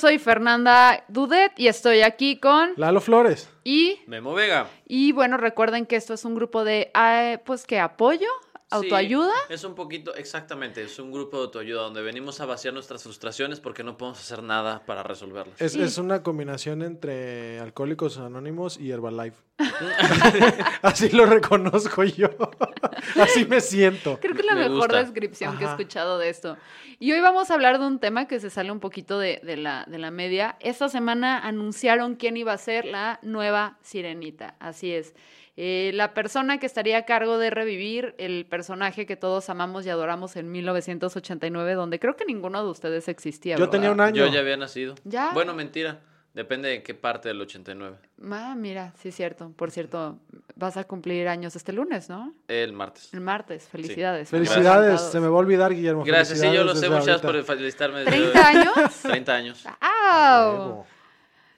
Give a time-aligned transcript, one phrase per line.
[0.00, 3.50] Soy Fernanda Dudet y estoy aquí con Lalo Flores.
[3.64, 4.66] y Memo Vega.
[4.86, 8.28] y bueno, recuerden que esto es un grupo de eh, pues que apoyo,
[8.70, 9.32] autoayuda.
[9.48, 13.02] Sí, es un poquito, exactamente, es un grupo de autoayuda donde venimos a vaciar nuestras
[13.02, 15.60] frustraciones porque no podemos hacer nada para resolverlas.
[15.60, 15.82] Es, Sí.
[15.82, 19.36] es una combinación entre Alcohólicos Anónimos y Herbalife.
[20.82, 22.28] Así lo reconozco yo.
[23.20, 24.18] Así me siento.
[24.20, 24.98] Creo que es la Me mejor gusta.
[24.98, 26.56] descripción que he escuchado de esto.
[26.98, 29.56] Y hoy vamos a hablar de un tema que se sale un poquito de, de
[29.56, 30.56] la, de la media.
[30.60, 34.54] Esta semana anunciaron quién iba a ser la nueva sirenita.
[34.60, 35.14] Así es.
[35.62, 39.90] Eh, la persona que estaría a cargo de revivir el personaje que todos amamos y
[39.90, 43.56] adoramos en 1989, donde creo que ninguno de ustedes existía.
[43.56, 43.72] Yo ¿verdad?
[43.72, 44.24] tenía un año.
[44.24, 44.94] Yo ya había nacido.
[45.04, 45.32] ¿Ya?
[45.34, 46.00] Bueno, mentira.
[46.32, 47.94] Depende de qué parte del 89.
[48.30, 49.52] Ah, mira, sí, cierto.
[49.54, 50.18] Por cierto,
[50.54, 52.32] vas a cumplir años este lunes, ¿no?
[52.48, 53.12] El martes.
[53.12, 53.68] El martes.
[53.68, 54.30] Felicidades.
[54.30, 56.04] Felicidades, se me va a olvidar, Guillermo.
[56.04, 56.88] Gracias, sí, yo lo sé.
[56.88, 58.04] Muchas gracias por felicitarme.
[58.04, 58.94] desde- 30 años.
[59.02, 59.64] 30 años.
[59.78, 60.86] ¡Au!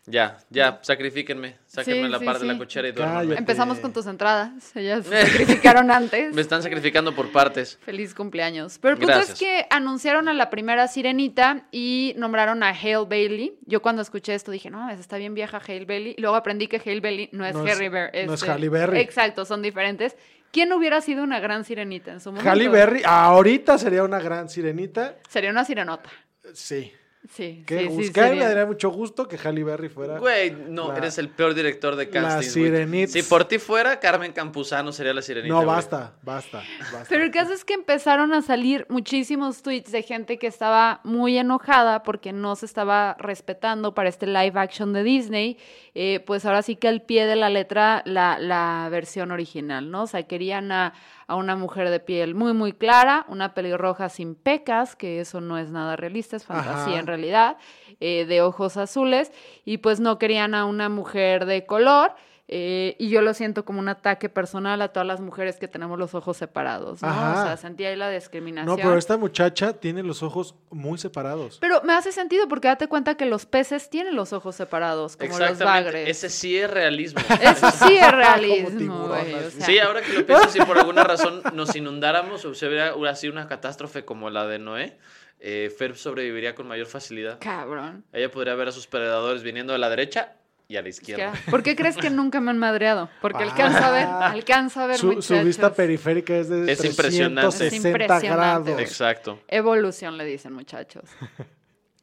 [0.06, 1.58] Ya, ya, sacrifíquenme.
[1.64, 3.20] Sáquenme Sí, la sí, parte de la cochera y duérmanme.
[3.20, 3.38] Cállate.
[3.38, 4.74] Empezamos con tus entradas.
[4.74, 6.34] Ellas se sacrificaron antes.
[6.34, 7.78] Me están sacrificando por partes.
[7.84, 8.78] Feliz cumpleaños.
[8.80, 13.56] Pero el punto es que anunciaron a la primera sirenita y nombraron a Hale Bailey.
[13.64, 16.14] Yo cuando escuché esto dije, no, está bien vieja Hale Bailey.
[16.18, 18.26] Y luego aprendí que Hale Bailey no es No es- Harry Berry.
[18.26, 18.98] no es Halle Berry.
[18.98, 20.16] Exacto, son diferentes.
[20.50, 22.50] ¿Quién hubiera sido una gran sirenita en su momento?
[22.50, 25.14] Halle Berry, ahorita sería una gran sirenita.
[25.28, 26.10] Sería una sirenota.
[26.52, 26.92] Sí.
[27.30, 28.02] Sí, Qué sí, gusto.
[28.02, 28.12] sí.
[28.12, 30.18] Que me daría mucho gusto que Halle Berry fuera.
[30.18, 32.56] Güey, no, La- eres el peor director de la castings.
[32.56, 32.66] güey.
[32.66, 33.12] sirenita.
[33.12, 35.54] Si por ti fuera, Carmen Campuzano sería la sirenita.
[35.54, 36.62] no, basta, basta,
[36.92, 37.06] basta.
[37.08, 41.38] Pero el caso es que empezaron a salir muchísimos tweets de gente que estaba muy
[41.38, 45.58] enojada porque no se estaba respetando para este live action de Disney.
[45.94, 50.02] Eh, pues ahora sí que al pie de la letra la, la versión original, ¿no?
[50.04, 50.94] O sea, querían a,
[51.26, 55.58] a una mujer de piel muy, muy clara, una pelirroja sin pecas, que eso no
[55.58, 56.98] es nada realista, es fantasía Ajá.
[57.00, 57.56] en realidad,
[58.00, 59.30] eh, de ojos azules,
[59.64, 62.12] y pues no querían a una mujer de color.
[62.54, 65.98] eh, y yo lo siento como un ataque personal a todas las mujeres que tenemos
[65.98, 67.08] los ojos separados, ¿no?
[67.08, 67.40] Ajá.
[67.44, 68.66] O sea, sentí ahí la discriminación.
[68.66, 71.56] No, pero esta muchacha tiene los ojos muy separados.
[71.62, 75.30] Pero me hace sentido porque date cuenta que los peces tienen los ojos separados, como
[75.30, 75.64] los Exactamente.
[75.86, 76.08] bagres.
[76.10, 77.20] Ese sí es realismo.
[77.40, 79.34] Eso sí es Como realismo, tiburón, güey.
[79.34, 79.50] o así.
[79.56, 79.66] sea.
[79.66, 83.14] Sí, ahora que lo pienso, si por alguna razón nos inundáramos o se hubiera hubiera
[83.16, 84.98] sido una catástrofe como la de Noé,
[85.44, 87.38] eh, Fer sobreviviría con mayor facilidad.
[87.40, 88.04] Cabrón.
[88.12, 90.36] Ella podría ver a sus predadores viniendo de la derecha
[90.68, 91.32] y a la izquierda.
[91.50, 93.10] ¿Por qué crees que nunca me han madreado?
[93.20, 94.30] Porque alcanza a ver, Ah.
[94.30, 95.10] alcanza a ver, Su,
[95.44, 97.40] vista periférica es de Es impresionante.
[97.58, 98.70] 360 Es impresionante.
[98.70, 98.80] grados.
[98.80, 99.40] Exacto.
[99.48, 101.04] Evolución, le dicen muchachos.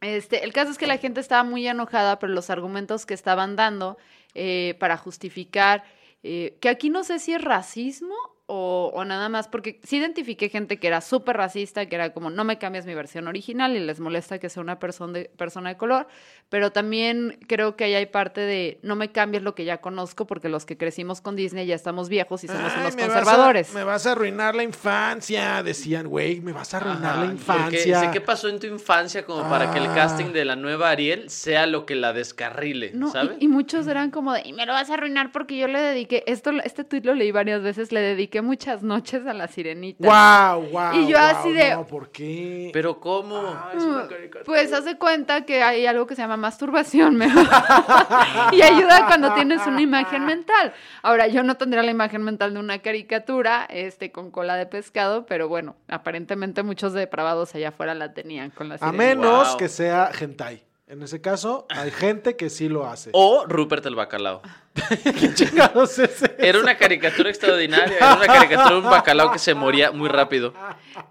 [0.02, 3.56] Este, el caso es que la gente estaba muy enojada por los argumentos que estaban
[3.56, 3.98] dando
[4.34, 5.84] eh, para justificar
[6.24, 8.16] eh, que aquí no sé si es racismo
[8.50, 12.30] o, o nada más, porque sí identifiqué gente que era súper racista, que era como,
[12.30, 15.70] no me cambias mi versión original y les molesta que sea una persona de, persona
[15.70, 16.08] de color,
[16.50, 20.26] pero también creo que ahí hay parte de, no me cambies lo que ya conozco,
[20.26, 23.12] porque los que crecimos con Disney ya estamos viejos y somos Ay, unos me vas
[23.12, 23.74] a- conservadores.
[23.74, 27.34] me vas a arruinar la infancia, decían, güey, me vas a arruinar Ajá, la porque
[27.36, 28.00] infancia.
[28.02, 29.96] sé qué pasó en tu infancia como para que el Ah.
[29.96, 33.38] casting de la nueva Ariel sea lo que la descarrile, No, y- ¿sabes?
[33.40, 36.24] y, muchos eran como de, y me lo vas a arruinar porque yo le dediqué,
[36.28, 40.06] esto, este tuit lo leí varias veces, le dediqué muchas noches a la sirenita.
[40.06, 40.96] Guau, guau.
[40.96, 42.70] Y yo así de- No, ¿por qué?
[42.74, 43.38] Pero ¿cómo?
[43.38, 44.44] Ah, es una caricatura.
[44.46, 47.28] Pues hace cuenta que hay algo que se llama masturbación, me-
[48.52, 50.74] y ayuda cuando tienes una imagen mental.
[51.02, 55.26] Ahora, yo no tendría la imagen mental de una caricatura, este, con cola de pescado,
[55.26, 58.98] pero bueno, aparentemente muchos depravados allá afuera la tenían con la A sirenita.
[59.04, 59.58] menos Wow.
[59.58, 60.64] que sea hentai.
[60.90, 63.12] En ese caso, hay gente que sí lo hace.
[63.14, 64.42] O Rupert el bacalao.
[65.04, 66.36] ¿Qué chingados es ese?
[66.40, 67.96] Era una caricatura extraordinaria.
[67.96, 70.52] Era una caricatura de un bacalao que se moría muy rápido.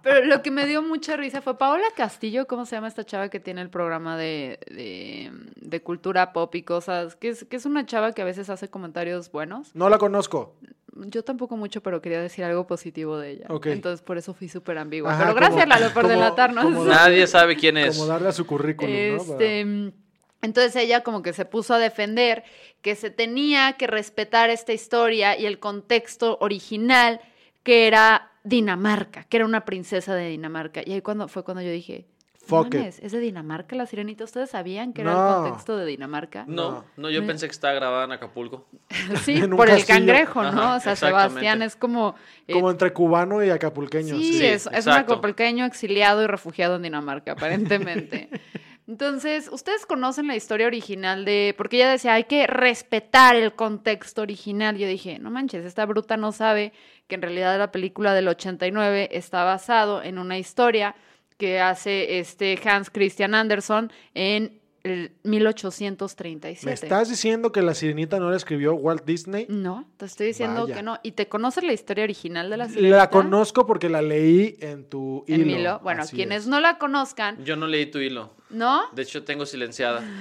[0.02, 3.28] Pero lo que me dio mucha risa fue Paola Castillo, ¿cómo se llama esta chava
[3.28, 7.14] que tiene el programa de, de, de cultura pop y cosas?
[7.14, 9.76] Que es, que es una chava que a veces hace comentarios buenos.
[9.76, 10.56] No la conozco.
[10.94, 13.46] Yo tampoco mucho, pero quería decir algo positivo de ella.
[13.50, 13.66] Ok.
[13.66, 15.12] Entonces por eso fui súper ambigua.
[15.12, 16.64] Ajá, pero gracias, como- Lalo, por como- delatarnos.
[16.64, 17.96] como- Nadie sabe quién es.
[17.96, 19.16] Como darle a su currículum, ¿no?
[19.16, 19.60] Este,
[20.40, 22.44] entonces ella como que se puso a defender
[22.82, 27.20] que se tenía que respetar esta historia y el contexto original
[27.62, 30.80] que era Dinamarca, que era una princesa de Dinamarca.
[30.84, 32.06] Y ahí cuando fue cuando yo dije,
[32.50, 32.80] "No Fuck it.
[32.80, 34.24] mames, ¿es de Dinamarca la sirenita?
[34.24, 35.28] ¿Ustedes sabían que era No.
[35.28, 36.44] el contexto de Dinamarca?
[36.48, 38.66] No, no, yo pensé que estaba grabada en Acapulco.
[39.24, 40.48] Sí, En por el cangrejo, ¿no?
[40.48, 40.96] Ajá, o sea.
[40.96, 42.14] Sebastián es como...
[42.46, 44.16] eh, Como entre cubano y acapulqueño.
[44.16, 44.46] Sí, sí.
[44.46, 48.28] Es, es un acapulqueño exiliado y refugiado en Dinamarca, aparentemente.
[48.88, 51.54] Entonces, ustedes conocen la historia original de.
[51.58, 54.78] Porque ella decía, hay que respetar el contexto original.
[54.78, 56.72] Yo dije, no manches, esta bruta no sabe
[57.06, 60.94] que en realidad la película del 89 está basado en una historia
[61.38, 66.66] que hace este Hans Christian Andersen en el 1837.
[66.66, 69.46] ¿Me estás diciendo que la sirenita no la escribió Walt Disney?
[69.48, 70.74] No, te estoy diciendo Vaya.
[70.74, 70.98] que no.
[71.02, 72.96] ¿Y te conoces la historia original de la sirenita?
[72.96, 75.42] La conozco porque la leí en tu hilo.
[75.42, 75.80] En mi hilo.
[75.82, 76.48] Bueno, Así quienes es.
[76.48, 78.34] no la conozcan, Yo no leí tu hilo.
[78.50, 78.84] ¿no?
[78.92, 80.02] De hecho, tengo silenciada.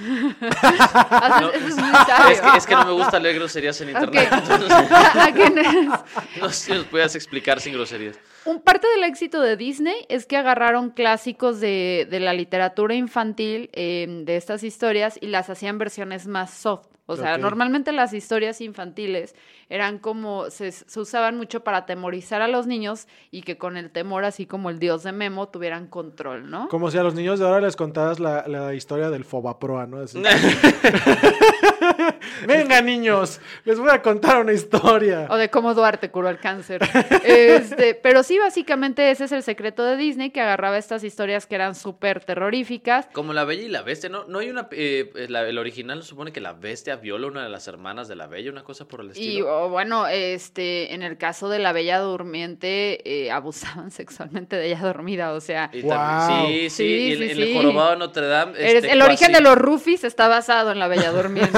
[1.42, 1.52] No.
[1.52, 4.30] Es que, es que no me gusta leer groserías en internet.
[4.32, 5.68] Entonces, ¿A quienes?
[6.42, 8.18] no sé si nos puedas explicar sin groserías.
[8.48, 13.70] Un parte del éxito de Disney es que agarraron clásicos de, de la literatura infantil
[13.74, 16.88] eh, de estas historias y las hacían versiones más soft.
[17.10, 19.34] O sea, normalmente las historias infantiles
[19.70, 23.92] eran como, se, se usaban mucho para atemorizar a los niños y que con el
[23.92, 26.68] temor, así como el dios de Memo, tuvieran control, ¿no?
[26.68, 30.00] Como si a los niños de ahora les contaras la, la historia del Fobaproa, ¿no?
[30.00, 30.22] Así.
[32.48, 35.28] Venga, niños, les voy a contar una historia.
[35.30, 36.82] O de cómo Duarte curó el cáncer.
[37.24, 41.56] Este, pero sí, básicamente ese es el secreto de Disney, que agarraba estas historias que
[41.56, 44.26] eran súper terroríficas Como la Bella y la Bestia, ¿no?
[44.26, 44.68] No hay una...
[44.72, 48.16] eh, la- el original supone que la Bestia viola a una de las hermanas de
[48.16, 49.66] la Bella, una cosa por el Y estilo.
[49.66, 54.80] o, bueno, este, en el caso de la Bella Durmiente, eh, abusaban sexualmente de ella
[54.82, 55.98] dormida, o sea, Y Guau.
[55.98, 58.54] también- sí, sí, Sí, y el, sí, el jorobado de Notre Dame.
[58.58, 61.58] este, el origen de los Rufis está basado en la Bella Durmiente.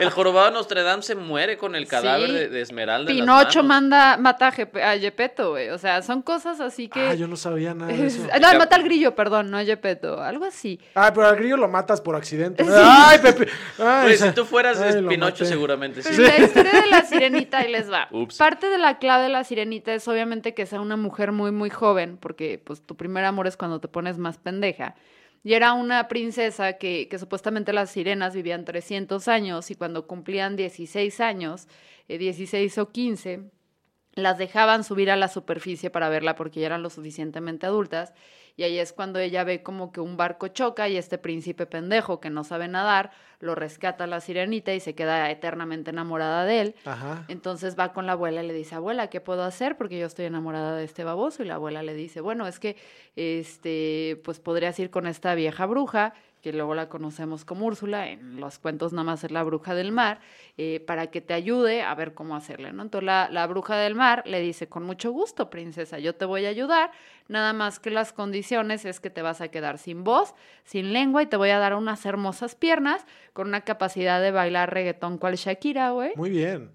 [0.00, 2.32] El jorobado de Notre Dame se muere con el cadáver Sí.
[2.32, 3.10] de, de Esmeralda.
[3.10, 7.00] en las Pinocho manda, mata a, Gepetto, güey, o sea, son cosas así que...
[7.08, 8.22] Ah, yo no sabía nada de eso.
[8.40, 10.80] no, mata al grillo, perdón, no a Gepetto, algo así.
[10.94, 12.64] Ah, pero al grillo lo matas por accidente.
[12.68, 13.48] Ay, Pepe.
[13.78, 15.46] Ay, Oye, si tú fueras Ay, Pinocho, maté.
[15.46, 16.16] seguramente sí.
[16.20, 18.08] La historia de la sirenita, ahí les va.
[18.10, 18.36] Ups.
[18.36, 21.70] Parte de la clave de la sirenita es obviamente que sea una mujer muy, muy
[21.70, 24.94] joven, porque pues tu primer amor es cuando te pones más pendeja.
[25.44, 30.56] Y era una princesa que, que supuestamente las sirenas vivían 300 años y cuando cumplían
[30.56, 31.68] 16 años,
[32.08, 33.50] eh, 16 o 15,
[34.14, 38.14] las dejaban subir a la superficie para verla porque ya eran lo suficientemente adultas.
[38.56, 42.20] Y ahí es cuando ella ve como que un barco choca y este príncipe pendejo
[42.20, 43.10] que no sabe nadar
[43.40, 46.74] lo rescata a la sirenita y se queda eternamente enamorada de él.
[46.84, 47.24] Ajá.
[47.28, 49.76] Entonces va con la abuela y le dice, abuela, ¿qué puedo hacer?
[49.76, 51.42] Porque yo estoy enamorada de este baboso.
[51.42, 52.76] Y la abuela le dice, bueno, es que,
[53.16, 56.14] este, pues podrías ir con esta vieja bruja,
[56.44, 59.92] que luego la conocemos como Úrsula, en los cuentos nada más es la bruja del
[59.92, 60.20] mar,
[60.58, 62.82] eh, para que te ayude a ver cómo hacerle, ¿no?
[62.82, 66.44] Entonces la, la bruja del mar le dice, con mucho gusto, princesa, yo te voy
[66.44, 66.90] a ayudar,
[67.28, 71.22] nada más que las condiciones es que te vas a quedar sin voz, sin lengua
[71.22, 75.36] y te voy a dar unas hermosas piernas con una capacidad de bailar reggaetón cual
[75.36, 76.12] Shakira, güey.
[76.14, 76.70] Muy bien.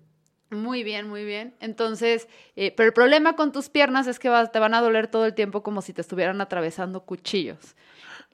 [0.50, 1.54] Muy bien, muy bien.
[1.60, 5.06] Entonces, eh, pero el problema con tus piernas es que vas- te van a doler
[5.06, 7.76] todo el tiempo como si te estuvieran atravesando cuchillos.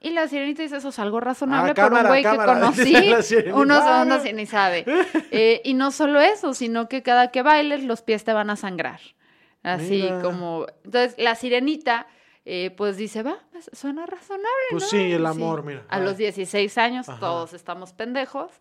[0.05, 2.83] Y la sirenita dice, eso es algo razonable Ah, por un güey que conocí.
[2.83, 3.57] dice la sirenita.
[3.57, 4.03] Uno Ah.
[4.05, 4.85] uno sí ni sabe.
[5.31, 8.55] Eh, y no solo eso, sino que cada que bailes los pies te van a
[8.55, 8.99] sangrar.
[9.63, 10.21] Así Mira.
[10.21, 10.67] como...
[10.83, 12.05] Entonces, la sirenita...
[12.47, 14.45] eh, pues dice, va, pues, suena razonable.
[14.69, 14.89] Pues ¿no?
[14.89, 15.25] sí, el Sí.
[15.25, 15.83] amor, mira.
[15.89, 15.99] A Ah.
[15.99, 17.19] los 16 años Ajá.
[17.19, 18.51] todos estamos pendejos,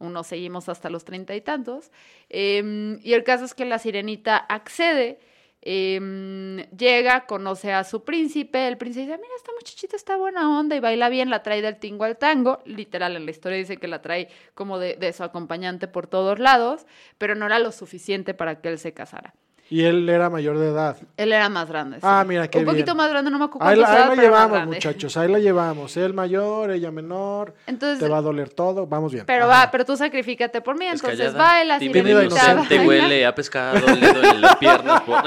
[0.00, 1.92] unos seguimos hasta los treinta y tantos.
[2.28, 5.20] Em, y el caso es que la sirenita accede,
[5.62, 10.76] em, llega, conoce a su príncipe, el príncipe dice, mira, esta muchachita está buena onda
[10.76, 13.88] y baila bien, la trae del tingo al tango, literal en la historia dice que
[13.88, 16.86] la trae como de, de su acompañante por todos lados,
[17.18, 19.34] pero no era lo suficiente para que él se casara.
[19.70, 20.96] Y él era mayor de edad.
[21.18, 21.98] Él era más grande.
[22.02, 24.64] Ah, mira, qué Un poquito más grande, no me acuerdo Ahí la, ahí la llevamos,
[24.66, 25.16] muchachos.
[25.18, 25.94] Ahí la llevamos.
[25.98, 27.52] Él mayor, ella menor.
[27.66, 28.86] Entonces, Te va a doler todo.
[28.86, 29.26] Vamos bien.
[29.26, 29.66] Pero Ajá.
[29.66, 33.86] va, pero tú sacrifícate por mí, Es entonces callada, baila, sirenita, inocente, huele a pescado,
[33.94, 35.02] le duele las piernas.
[35.02, 35.22] por-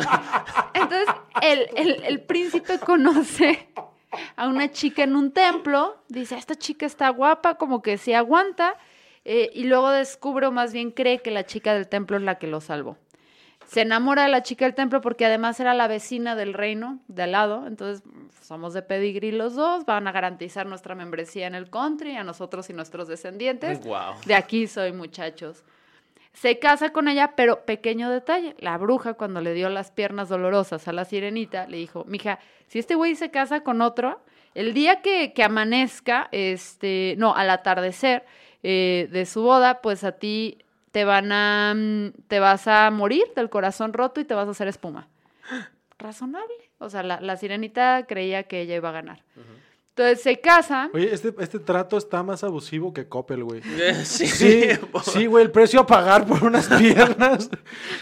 [0.74, 1.08] Entonces,
[1.44, 3.70] el, el, el príncipe conoce
[4.36, 8.74] a una chica en un templo, dice, esta chica está guapa, como que se aguanta,
[9.24, 12.36] eh, y luego descubre, o más bien cree que la chica del templo es la
[12.40, 12.98] que lo salvó.
[13.72, 17.24] Se enamora de la chica del templo porque además era la vecina del reino de
[17.24, 18.04] al lado, entonces
[18.42, 22.70] somos de pedigrí los dos, van a garantizar nuestra membresía en el country, a nosotros
[22.70, 23.80] y nuestros descendientes.
[23.80, 24.16] Guau.
[24.26, 25.64] De aquí soy, muchachos.
[26.34, 28.58] Se casa con ella, pero pequeño detalle.
[28.60, 32.78] La bruja, cuando le dio las piernas dolorosas a la sirenita, le dijo: Mija, si
[32.78, 34.22] este güey se casa con otro,
[34.54, 38.26] el día que, que amanezca, este, no, al atardecer
[38.64, 40.58] eh, de su boda, pues a ti
[40.92, 41.74] te van a.
[41.76, 45.08] mm, te vas a morir del corazón roto y te vas a hacer espuma.
[45.98, 46.54] Razonable.
[46.80, 49.24] O sea, la, la sirenita creía que ella iba a ganar.
[49.90, 50.90] Entonces se casa.
[50.94, 53.62] Oye, este, este trato está más abusivo que Coppel, güey.
[54.06, 54.70] Sí, Sí,
[55.04, 57.50] sí, güey, el precio a pagar por unas piernas.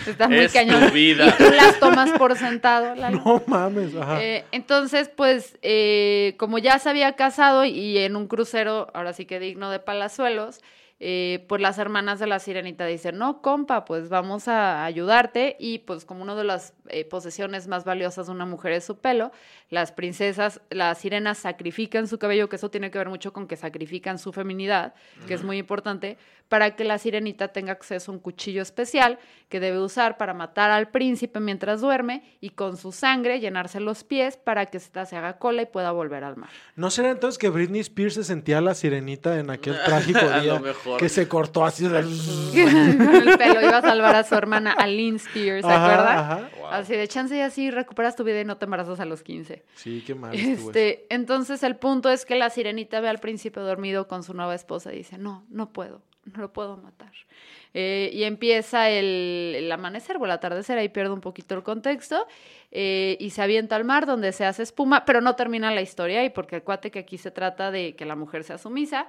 [0.05, 1.27] Está muy Es tu vida.
[1.27, 3.21] Y tú las tomas por sentado, Lalo.
[3.25, 4.21] No mames, ajá.
[4.23, 9.25] Eh, entonces, pues, eh, como ya se había casado y en un crucero, ahora sí
[9.25, 10.61] que digno de Palazuelos,
[11.01, 15.55] eh, pues las hermanas de la sirenita dicen, no, compa, pues vamos a ayudarte.
[15.57, 18.97] Y pues como una de las eh, posesiones más valiosas de una mujer es su
[18.97, 19.31] pelo,
[19.69, 23.55] las princesas, las sirenas sacrifican su cabello, que eso tiene que ver mucho con que
[23.55, 24.93] sacrifican su feminidad,
[25.27, 26.17] que es muy importante,
[26.49, 30.71] para que la sirenita tenga acceso a un cuchillo especial que debe usar para matar
[30.71, 35.15] al príncipe mientras duerme y con su sangre llenarse los pies para que ésta se
[35.15, 36.49] haga cola y pueda volver al mar.
[36.75, 40.55] ¿No será entonces que Britney Spears se sentía la sirenita en aquel trágico A día
[40.55, 40.88] lo mejor.
[40.97, 41.87] Que se cortó así?
[41.87, 42.01] de-
[42.97, 46.49] con el pelo iba a salvar a su hermana Aline Spears, ¿se ajá.
[46.57, 46.67] Wow.
[46.67, 49.63] Así de chance y así recuperas tu vida y no te embarazas a los 15.
[49.75, 50.33] Sí, qué mal.
[50.35, 54.55] Este, entonces el punto es que la sirenita ve al príncipe dormido con su nueva
[54.55, 57.11] esposa y dice, no, no puedo, no lo puedo matar.
[57.75, 62.25] Eh, y empieza el, el amanecer o el atardecer, ahí pierde un poquito el contexto,
[62.71, 66.23] eh, y se avienta al mar donde se hace espuma, pero no termina la historia,
[66.23, 69.05] y porque acuate que aquí se trata de que la mujer sea sumisa,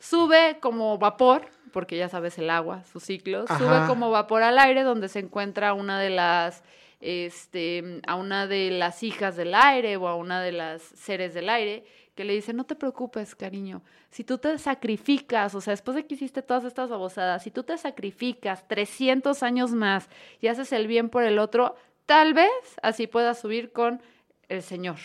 [0.00, 3.86] sube como vapor, porque ya sabes el agua, sus ciclos, sube Ajá.
[3.86, 6.64] como vapor al aire donde se encuentra una de las
[7.00, 11.48] este a una de las hijas del aire o a una de las seres del
[11.48, 13.82] aire que le dice, "No te preocupes, cariño.
[14.10, 17.62] Si tú te sacrificas, o sea, después de que hiciste todas estas babosadas, si tú
[17.62, 22.50] te sacrificas 300 años más y haces el bien por el otro, tal vez
[22.82, 24.02] así puedas subir con
[24.48, 24.96] el Señor."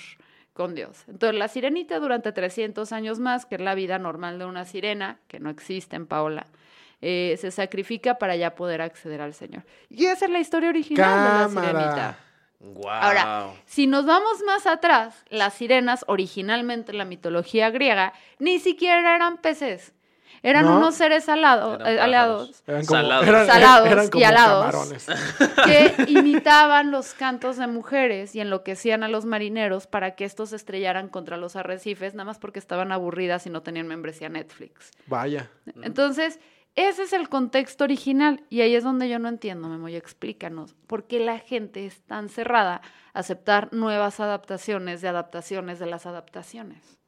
[0.56, 1.04] Con Dios.
[1.08, 5.20] Entonces, la sirenita durante 300 años más, que es la vida normal de una sirena,
[5.28, 6.48] que no existe en Paola,
[7.02, 9.64] eh, se sacrifica para ya poder acceder al Señor.
[9.90, 12.20] Y esa es la historia original de la sirenita.
[12.62, 12.88] Wow.
[12.90, 19.14] Ahora, si nos vamos más atrás, las sirenas, originalmente en la mitología griega, ni siquiera
[19.14, 19.94] eran peces.
[20.46, 20.78] Eran ¿No?
[20.78, 23.28] unos seres alado- Eran eh, alados Eran como, Salados.
[23.28, 24.66] eran- Salados eran y como alados.
[24.66, 25.06] camarones.
[25.66, 30.56] que imitaban los cantos de mujeres y enloquecían a los marineros para que estos se
[30.58, 34.92] estrellaran contra los arrecifes, nada más porque estaban aburridas y no tenían membresía Netflix.
[35.08, 35.50] Vaya.
[35.82, 36.40] Entonces,
[36.76, 41.08] ese es el contexto original y ahí es donde yo no entiendo, Memoy, explícanos, ¿por
[41.08, 42.82] qué la gente es tan cerrada
[43.14, 47.00] a aceptar nuevas adaptaciones de adaptaciones de las adaptaciones?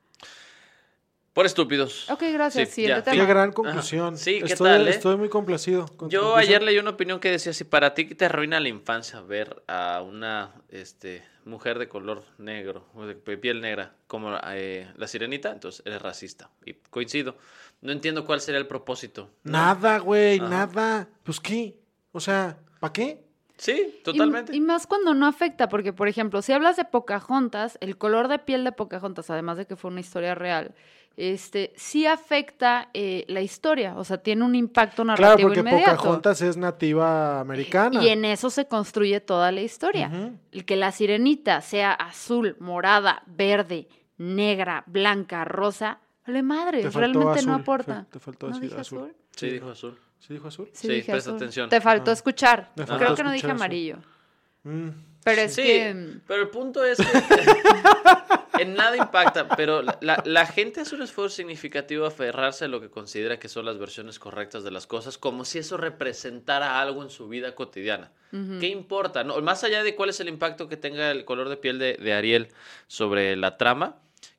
[1.37, 2.09] Por estúpidos.
[2.09, 2.69] Ok, gracias.
[2.69, 3.03] Sí, ya.
[3.03, 3.53] Qué gran Ajá.
[3.53, 4.17] conclusión.
[4.17, 4.89] Sí, ¿qué estoy, tal, eh?
[4.89, 5.85] estoy muy complacido.
[5.95, 9.21] con Yo ayer leí una opinión que decía, si para ti te arruina la infancia
[9.21, 15.07] ver a una este, mujer de color negro, o de piel negra, como eh, la
[15.07, 16.49] sirenita, entonces eres racista.
[16.65, 17.37] Y coincido.
[17.81, 19.29] No entiendo cuál sería el propósito.
[19.43, 21.07] Nada, güey, nada.
[21.21, 21.75] Pues qué.
[22.13, 23.26] O sea, ¿para qué?
[23.57, 24.55] Sí, totalmente.
[24.55, 28.39] Y, más cuando no afecta, porque por ejemplo, si hablas de Pocahontas, el color de
[28.39, 30.75] piel de Pocahontas, además de que fue una historia real,
[31.15, 35.95] este, sí afecta eh, la historia, o sea, tiene un impacto Claro, narrativo porque inmediato.
[35.97, 38.03] Pocahontas es nativa americana.
[38.03, 40.11] Y en eso se construye toda la historia.
[40.51, 43.87] El que la sirenita sea azul, morada, verde,
[44.19, 48.05] negra, blanca, rosa, vale madre, realmente azul, no aporta.
[48.11, 49.15] te faltó ¿No decir azul?
[49.35, 49.97] sí, dijo azul.
[50.19, 50.69] ¿Sí dijo azul?
[50.73, 51.37] Sí, dije presta azul.
[51.37, 51.69] atención.
[51.69, 52.13] Te faltó Ah.
[52.13, 52.71] escuchar.
[52.75, 53.55] Me faltó Creo que no dije azul.
[53.57, 53.97] amarillo.
[54.63, 54.89] Mm.
[55.23, 56.19] Pero es Sí, que...
[56.25, 57.03] pero el punto es que
[58.61, 62.67] en nada impacta, pero la, la- la gente hace un esfuerzo significativo a aferrarse a
[62.67, 66.81] lo que considera que son las versiones correctas de las cosas, como si eso representara
[66.81, 68.11] algo en su vida cotidiana.
[68.59, 69.23] ¿Qué importa?
[69.23, 71.93] No, más allá de cuál es el impacto que tenga el color de piel de,
[71.95, 72.49] de Ariel
[72.87, 73.95] sobre la trama,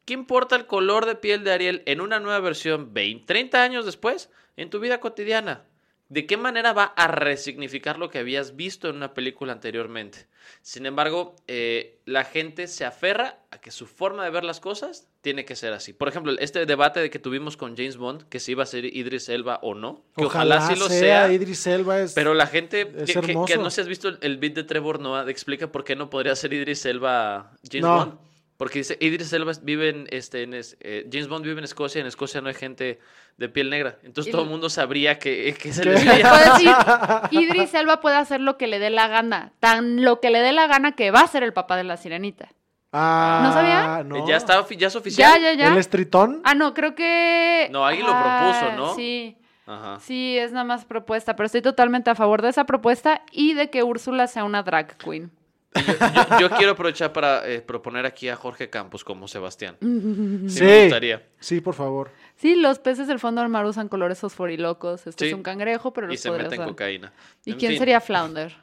[0.08, 3.84] ¿qué importa el color de piel de Ariel en una nueva versión 20, 30 años
[3.84, 5.64] después en tu vida cotidiana?
[6.08, 10.26] ¿De qué manera va a resignificar lo que habías visto en una película anteriormente?
[10.62, 15.06] Sin embargo, eh, la gente se aferra a que su forma de ver las cosas
[15.20, 15.92] tiene que ser así.
[15.92, 18.86] Por ejemplo, este debate de que tuvimos con James Bond, que si iba a ser
[18.86, 22.14] Idris Elba o no, que ojalá, sí lo sea, Idris Elba es...
[22.14, 23.62] pero la gente es que, que- que hermoso.
[23.62, 26.34] no se has visto el, el beat de Trevor Noah explica por qué no podría
[26.36, 27.96] ser Idris Elba James No.
[27.96, 28.27] Bond.
[28.58, 32.00] Porque dice, Idris Elba vive en, este, en es- eh, James Bond vive en Escocia,
[32.00, 32.98] en Escocia no hay gente
[33.36, 33.98] de piel negra.
[34.02, 35.68] Entonces Y todo el mundo sabría que, el ¿Qué?
[35.68, 36.74] Les decir,
[37.30, 39.52] Idris Elba puede hacer lo que le dé la gana.
[39.60, 41.96] Tan lo que le dé la gana que va a ser el papá de la
[41.96, 42.48] sirenita.
[42.92, 44.02] Ah, ¿No sabía?
[44.02, 44.26] no.
[44.26, 45.34] Ya está, ya es oficial.
[45.40, 45.68] Ya, ya, ya.
[45.72, 46.40] ¿Él es tritón?
[46.42, 47.68] Ah, no, creo que.
[47.70, 48.94] No, ahí lo propuso, ¿no?
[48.96, 49.36] Sí.
[49.66, 50.00] Ajá.
[50.00, 53.68] Sí, es nada más propuesta, pero estoy totalmente a favor de esa propuesta y de
[53.70, 55.30] que Úrsula sea una drag queen.
[55.74, 59.76] Yo, yo quiero aprovechar para eh, proponer aquí a Jorge Campos como Sebastián.
[59.80, 60.64] Sí, Sí.
[60.64, 61.22] me gustaría.
[61.40, 62.10] Sí, por favor.
[62.36, 65.06] Sí, los peces del fondo del mar usan colores fosforilocos.
[65.06, 65.30] Este Sí.
[65.30, 66.68] es un cangrejo, pero Y los se podría meten usar.
[66.70, 67.12] cocaína.
[67.44, 67.78] ¿Y En quién fin.
[67.78, 68.56] sería Flounder?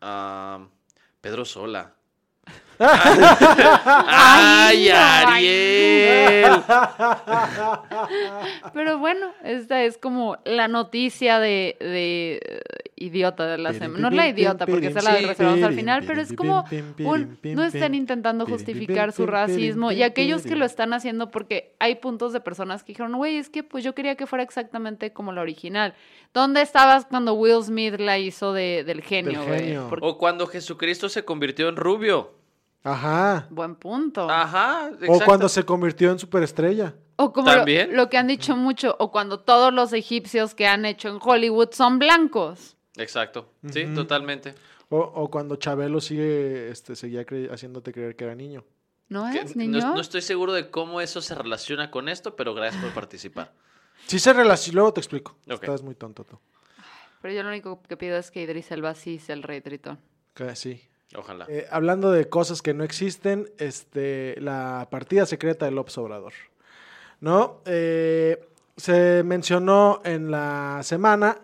[1.20, 1.92] Pedro Sola.
[2.78, 2.88] Ay,
[4.08, 4.96] ¡Ay, no,
[5.30, 6.52] Ariel!
[8.74, 12.62] Pero bueno, esta es como la noticia de, de,
[13.06, 13.98] idiota de la semana.
[14.00, 16.64] No es la idiota, porque esa la reservamos al final, pero es como
[17.04, 21.96] un, no están intentando justificar su racismo y aquellos que lo están haciendo porque hay
[21.96, 25.32] puntos de personas que dijeron, güey, es que pues yo quería que fuera exactamente como
[25.32, 25.94] la original.
[26.34, 29.60] ¿Dónde estabas cuando Will Smith la hizo de, del genio, Del güey?
[29.60, 29.86] genio.
[29.90, 32.32] Porque- O cuando Jesucristo se convirtió en rubio.
[32.84, 33.46] Ajá.
[33.50, 34.28] Buen punto.
[34.28, 36.94] Ajá, O cuando se convirtió en superestrella.
[37.16, 37.48] O como
[37.90, 41.68] lo que han dicho mucho, o cuando todos los egipcios que han hecho en Hollywood
[41.72, 42.76] son blancos.
[42.96, 44.54] Exacto, sí, totalmente.
[44.90, 48.64] O, o cuando Chabelo sigue, este, seguía cre- haciéndote creer que era niño.
[49.08, 49.94] ¿No es, no, niño?
[49.94, 53.52] no estoy seguro de cómo eso se relaciona con esto, pero gracias por participar.
[54.06, 55.36] Sí se relaciona, luego te explico.
[55.46, 56.36] Estás muy tonto tú.
[57.20, 60.00] Pero yo lo único que pido es que Idris Elba sí sea el rey tritón.
[60.34, 60.82] Que sí.
[61.14, 61.46] Ojalá.
[61.48, 66.32] Eh, hablando de cosas que no existen, este, la partida secreta del López Obrador.
[67.20, 67.60] ¿No?
[67.64, 68.44] Eh,
[68.76, 71.38] se mencionó en la semana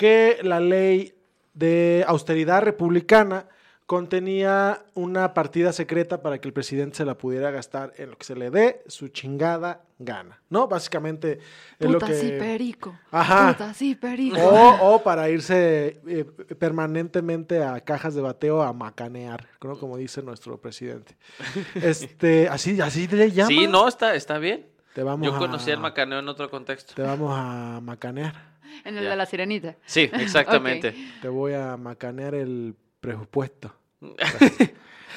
[0.00, 1.14] que la ley
[1.52, 3.44] de austeridad republicana
[3.84, 8.24] contenía una partida secreta para que el presidente se la pudiera gastar en lo que
[8.24, 10.68] se le dé su chingada gana, ¿no?
[10.68, 11.40] Básicamente
[11.78, 12.14] es lo Puta, que...
[12.14, 12.98] sí, perico.
[13.10, 13.52] Ajá.
[13.52, 14.38] Puta, sí, perico.
[14.40, 16.24] O, o para irse eh,
[16.58, 19.78] permanentemente a cajas de bateo a macanear, ¿no?
[19.78, 21.16] como dice nuestro presidente.
[21.74, 23.48] Este, así, así le llaman.
[23.48, 24.66] Sí, no, está, está bien.
[24.94, 26.94] Te vamos Yo a- conocía el macaneo en otro contexto.
[26.94, 28.49] Te vamos a macanear.
[28.84, 29.76] En el de la sirenita.
[29.84, 30.94] Sí, exactamente.
[31.22, 33.74] Te voy a macanear el presupuesto.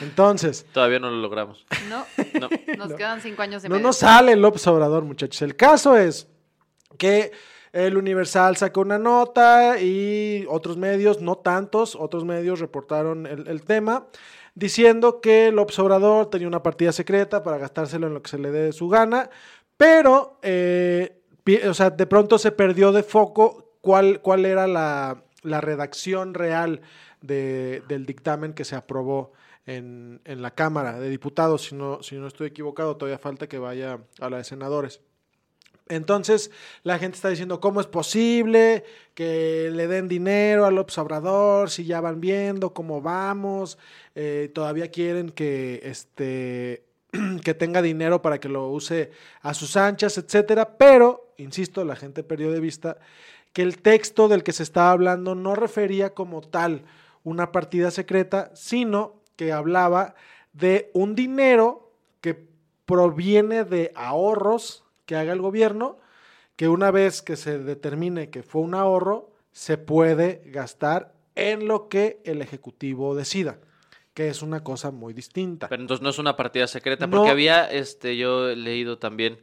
[0.01, 1.65] Entonces, Todavía no lo logramos.
[1.89, 2.05] No,
[2.39, 2.49] No.
[2.77, 3.87] nos quedan cinco años y no medio.
[3.87, 5.41] nos sale el López Obrador, muchachos.
[5.43, 6.27] El caso es
[6.97, 7.31] que
[7.71, 13.63] el Universal sacó una nota y otros medios, no tantos, otros medios reportaron el, el
[13.63, 14.07] tema,
[14.55, 18.51] diciendo que López Obrador tenía una partida secreta para gastárselo en lo que se le
[18.51, 19.29] dé su gana,
[19.77, 21.19] pero, eh,
[21.67, 26.81] o sea, de pronto se perdió de foco cuál, cuál era la, la redacción real
[27.21, 29.33] de- del dictamen que se aprobó
[29.65, 31.63] en, en la Cámara de Diputados.
[31.63, 35.01] Si no, si no estoy equivocado, todavía falta que vaya a la de senadores.
[35.89, 36.49] Entonces,
[36.83, 41.83] la gente está diciendo, ¿cómo es posible que le den dinero a López Obrador si
[41.83, 43.77] ya van viendo cómo vamos?
[44.15, 46.85] Eh, todavía quieren que, este,
[47.43, 50.77] que tenga dinero para que lo use a sus anchas, etcétera.
[50.77, 52.97] Pero, insisto, la gente perdió de vista
[53.53, 56.83] que el texto del que se estaba hablando no refería como tal
[57.23, 60.15] una partida secreta, sino que hablaba
[60.53, 61.91] de un dinero
[62.21, 62.47] que
[62.85, 65.97] proviene de ahorros que haga el gobierno,
[66.55, 71.89] que una vez que se determine que fue un ahorro, se puede gastar en lo
[71.89, 73.59] que el Ejecutivo decida,
[74.13, 75.67] que es una cosa muy distinta.
[75.69, 77.31] Pero entonces no es una partida secreta, porque No.
[77.31, 79.39] había, este, yo he leído también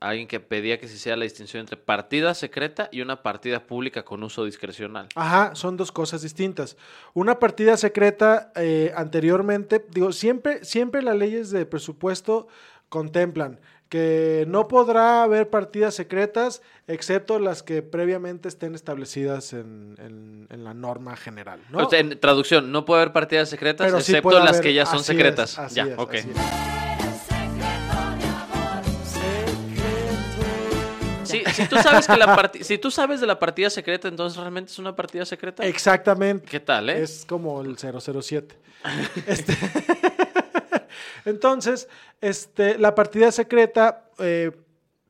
[0.00, 4.04] alguien que pedía que se hiciera la distinción entre partida secreta y una partida pública
[4.04, 5.08] con uso discrecional.
[5.14, 6.76] Ajá, son dos cosas distintas.
[7.14, 12.48] Una partida secreta eh, anteriormente, digo, siempre, siempre las leyes de presupuesto
[12.88, 20.46] contemplan que no podrá haber partidas secretas excepto las que previamente estén establecidas en, en-
[20.50, 21.60] en la norma general.
[21.70, 21.86] ¿no?
[21.86, 24.84] O sea, en traducción, no puede haber partidas secretas Pero excepto las haber- que ya
[24.84, 25.58] son así es, secretas.
[25.58, 26.14] así ya, es, ok.
[26.14, 26.77] así es.
[31.28, 34.38] Sí, si tú sabes que la parti- si tú sabes de la partida secreta, entonces
[34.38, 35.64] realmente es una partida secreta.
[35.66, 36.46] Exactamente.
[36.48, 37.02] ¿Qué tal, eh?
[37.02, 38.56] Es como el 007.
[39.26, 39.56] Este,
[41.24, 41.88] Entonces,
[42.20, 44.52] este, la partida secreta, eh,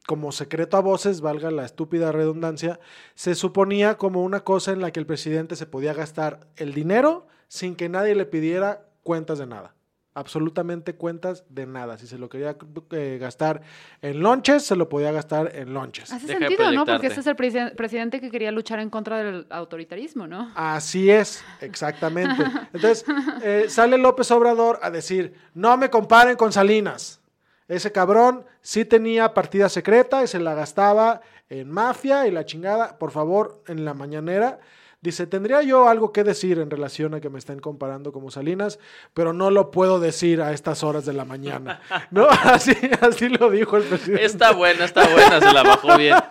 [0.06, 2.80] como secreto a voces, valga la estúpida redundancia,
[3.14, 7.26] se suponía como una cosa en la que el presidente se podía gastar el dinero
[7.48, 9.74] sin que nadie le pidiera cuentas de nada.
[10.18, 11.96] Absolutamente cuentas de nada.
[11.98, 12.56] Si se lo quería
[12.90, 13.62] eh, gastar
[14.02, 16.12] en lonches, se lo podía gastar en lonches.
[16.12, 16.84] Hace Deja sentido, ¿no?
[16.84, 20.50] Porque este es el presi- presidente que quería luchar en contra del autoritarismo, ¿no?
[20.54, 22.42] Así es, exactamente.
[22.72, 23.04] Entonces,
[23.42, 27.20] eh, sale López Obrador a decir, no me comparen con Salinas.
[27.68, 32.98] Ese cabrón sí tenía partida secreta y se la gastaba en mafia y la chingada.
[32.98, 34.58] Por favor, en la mañanera.
[35.00, 38.80] Dice, tendría yo algo que decir en relación a que me estén comparando como Salinas,
[39.14, 41.80] pero no lo puedo decir a estas horas de la mañana.
[42.10, 42.26] ¿No?
[42.44, 44.24] Así, así lo dijo el presidente.
[44.24, 46.16] Está buena, está buena, se la bajó bien.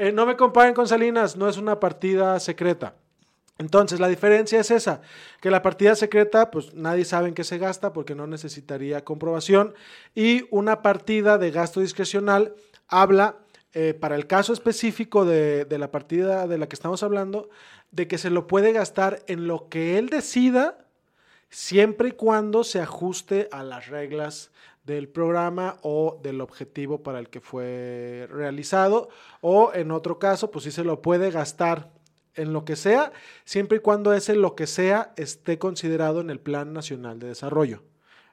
[0.00, 2.94] Eh, no me comparen con Salinas, no es una partida secreta.
[3.58, 5.00] Entonces, la diferencia es esa,
[5.40, 9.74] que la partida secreta, pues nadie sabe en qué se gasta porque no necesitaría comprobación.
[10.14, 12.54] Y una partida de gasto discrecional
[12.86, 13.38] habla,
[13.74, 17.50] eh, para el caso específico de, de la partida de la que estamos hablando,
[17.90, 20.78] de que se lo puede gastar en lo que él decida,
[21.50, 24.50] siempre y cuando se ajuste a las reglas
[24.84, 29.10] del programa o del objetivo para el que fue realizado
[29.42, 31.90] o en otro caso pues sí se lo puede gastar
[32.34, 33.12] en lo que sea
[33.44, 37.82] siempre y cuando ese lo que sea esté considerado en el Plan Nacional de Desarrollo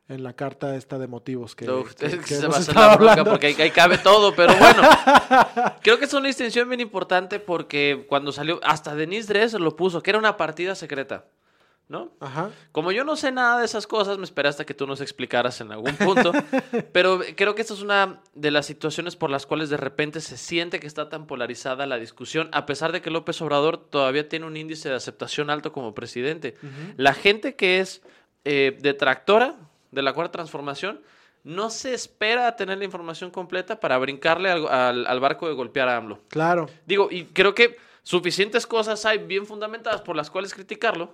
[0.08, 3.24] en la carta esta de motivos que, Uf, que- que que se hemos la hablando.
[3.26, 4.82] porque ahí, ahí cabe todo, pero bueno.
[5.82, 10.04] Creo que es una distinción bien importante porque cuando salió, hasta Denise Dresser lo puso,
[10.04, 11.26] que era una partida secreta,
[11.88, 12.12] ¿no?
[12.20, 12.52] Ajá.
[12.72, 15.60] Como yo no sé nada de esas cosas, me esperé hasta que tú nos explicaras
[15.62, 16.32] en algún punto.
[16.92, 20.38] pero creo que esta es una de las situaciones por las cuales de repente se
[20.38, 24.46] siente que está tan polarizada la discusión, a pesar de que López Obrador todavía tiene
[24.46, 26.56] un índice de aceptación alto como presidente.
[26.98, 28.04] La gente que es
[28.44, 29.56] eh, detractora
[29.96, 31.02] de la cuarta transformación
[31.44, 35.88] no se espera tener la información completa para brincarle al, al- al barco de golpear
[35.90, 36.20] a AMLO.
[36.28, 36.68] Claro.
[36.86, 41.14] Digo, y creo que suficientes cosas hay bien fundamentadas por las cuales criticarlo,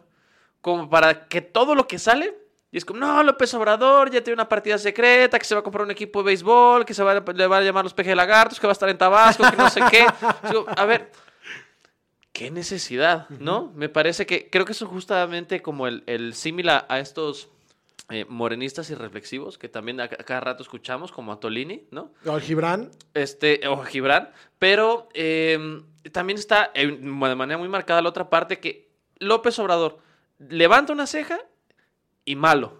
[0.62, 2.34] como para que todo lo que sale,
[2.72, 5.63] y es como, no, López Obrador ya tiene una partida secreta, que se va a
[5.63, 8.15] comprar un equipo de béisbol, que se va a, le va a llamar los peje
[8.15, 10.06] lagartos, que va a estar en Tabasco, que no sé qué.
[10.48, 11.12] Digo, a ver,
[12.32, 13.72] qué necesidad, ¿no?
[13.76, 17.50] Me parece que, creo que eso es justamente como el, el símil a estos
[18.12, 22.12] eh, morenistas y reflexivos, que también a, a cada rato escuchamos, como a Tolini, ¿no?
[22.26, 22.91] O Gibran.
[23.13, 28.60] este, o Gibran, pero eh, también está eh, de manera muy marcada la otra parte
[28.60, 30.00] que López Obrador
[30.39, 31.39] levanta una ceja
[32.26, 32.74] y malo,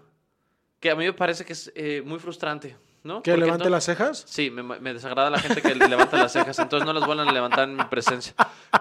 [0.80, 3.22] que a mí me parece que es eh, muy frustrante, ¿no?
[3.22, 4.24] que Porque levante entonces- las cejas.
[4.28, 7.32] Sí, me, me desagrada la gente que levanta las cejas, entonces no las vuelvan a
[7.32, 8.34] levantar en mi presencia.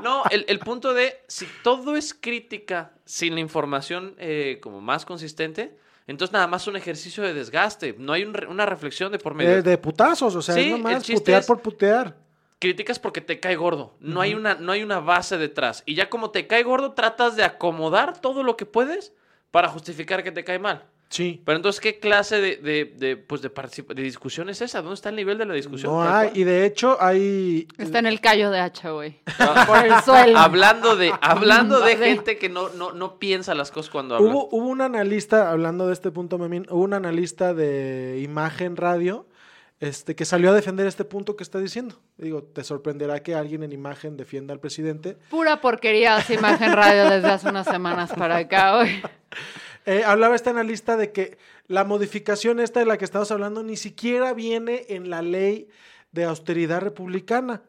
[0.03, 4.17] No, el, el punto de si todo es crítica sin la información
[4.63, 5.77] como más consistente,
[6.11, 9.51] entonces nada más un ejercicio de desgaste, no hay un una reflexión de por medio.
[9.57, 12.17] De, de putazos, o sea, Sí, es nomás putear es- por putear.
[12.59, 13.95] criticas porque te cae gordo.
[14.01, 15.83] No, hay una, no hay una base detrás.
[15.87, 19.13] Y ya como te cae gordo, tratas de acomodar todo lo que puedes
[19.51, 20.85] para justificar que te cae mal.
[21.11, 21.43] Sí.
[21.45, 23.51] Pero entonces, ¿qué clase de, de, de, pues de,
[23.97, 24.81] discusión es esa?
[24.81, 25.93] ¿Dónde está el nivel de la discusión?
[25.93, 26.31] No hay.
[26.35, 27.67] Y de hecho hay.
[27.79, 29.21] Está en el callo de hacha, güey.
[29.39, 30.39] Ah, Por el suelo.
[30.39, 34.31] hablando de, hablando de gente que no, no, no piensa las cosas cuando habla.
[34.31, 39.27] Hubo, hubo un analista, hablando de este punto, Memín, hubo un analista de imagen radio
[39.81, 42.01] este, que salió a defender este punto que está diciendo.
[42.19, 45.17] Digo, te sorprenderá que alguien en imagen defienda al presidente.
[45.31, 49.03] Pura porquería hace imagen radio desde hace unas semanas para acá, güey.
[49.87, 53.77] Eh, hablaba este analista de que la modificación esta de la que estamos hablando ni
[53.77, 55.69] siquiera viene en la ley
[56.13, 57.63] de austeridad republicana.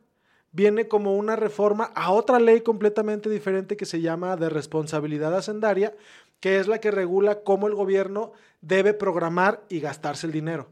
[0.51, 5.95] Viene como una reforma a otra ley completamente diferente que se llama de responsabilidad hacendaria,
[6.41, 10.67] que es la que regula cómo el gobierno debe programar y gastarse el dinero.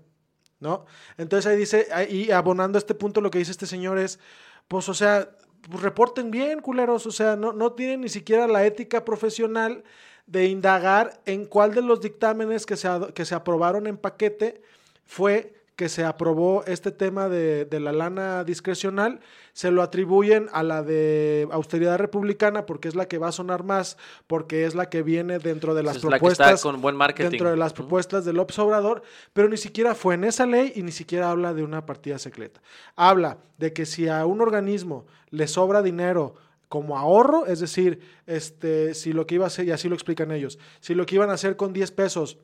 [0.60, 0.86] ¿No?
[1.17, 4.19] Entonces ahí dice, y abonando a este punto, lo que dice este señor es,
[4.67, 5.30] pues, o sea,
[5.69, 9.86] pues, reporten bien, culeros, o sea, no, no tienen ni siquiera la ética profesional
[10.30, 14.62] de indagar en cuál de los dictámenes que se, que se aprobaron en paquete
[15.06, 19.22] fue que se aprobó este tema de, de la lana discrecional,
[19.54, 23.63] se lo atribuyen a la de austeridad republicana porque es la que va a sonar
[23.63, 26.82] más, porque es la que viene dentro de las es la que propuestas está con
[26.82, 27.30] buen marketing.
[27.30, 30.84] dentro de las propuestas de López Obrador, pero ni siquiera fue en esa ley y
[30.84, 32.62] ni siquiera habla de una partida secreta.
[32.98, 36.36] Habla de que si a un organismo le sobra dinero
[36.70, 40.32] como ahorro, es decir, este, si lo que iba a hacer, y así lo explican
[40.32, 42.38] ellos, si lo que iban a hacer con 10 pesos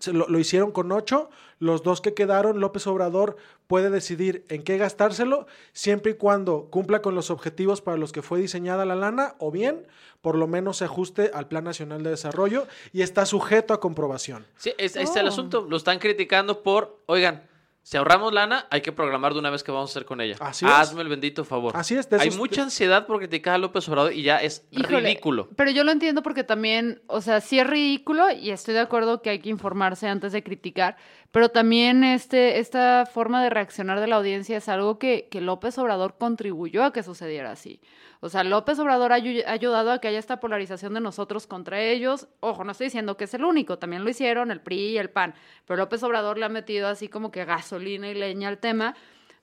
[0.00, 3.36] se lo, lo hicieron con 8, los dos que quedaron, López Obrador
[3.68, 8.20] puede decidir en qué gastárselo, siempre y cuando cumpla con los objetivos para los que
[8.20, 9.86] fue diseñada la lana, o bien,
[10.20, 14.44] por lo menos se ajuste al Plan Nacional de Desarrollo y está sujeto a comprobación.
[14.56, 15.28] Sí, es, ahí está el Oh.
[15.28, 15.66] asunto.
[15.70, 17.44] Lo están criticando por, oigan,
[17.84, 20.36] Si ahorramos lana, hay que programar de una vez qué vamos a hacer con ella.
[20.38, 20.70] Así es.
[20.70, 21.76] Hazme el bendito favor.
[21.76, 25.00] Así es, de Hay mucha ansiedad por criticar a López Obrador y ya es Híjole,
[25.00, 25.48] ridículo.
[25.56, 29.20] Pero yo lo entiendo porque también, o sea, sí es ridículo y estoy de acuerdo
[29.20, 30.96] que hay que informarse antes de criticar,
[31.32, 35.76] pero también este, esta forma de reaccionar de la audiencia es algo que, que López
[35.78, 37.80] Obrador contribuyó a que sucediera así.
[38.20, 41.46] O sea, López Obrador ha ayu- ha ayudado a que haya esta polarización de nosotros
[41.48, 42.28] contra ellos.
[42.40, 45.10] Ojo, no estoy diciendo que es el único, también lo hicieron el PRI y el
[45.10, 45.34] PAN,
[45.66, 48.94] pero López Obrador le ha metido así como que gasolina y leña al tema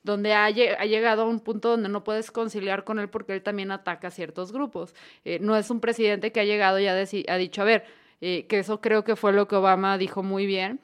[0.02, 3.34] donde ha, lle- ha llegado a un punto donde no puedes conciliar con él porque
[3.34, 4.94] él también ataca a ciertos grupos.
[5.26, 6.94] Eh, no es un presidente que ha llegado y ha
[7.36, 7.84] dicho, a ver,
[8.22, 10.80] eh, que eso creo que fue lo que Obama dijo muy bien.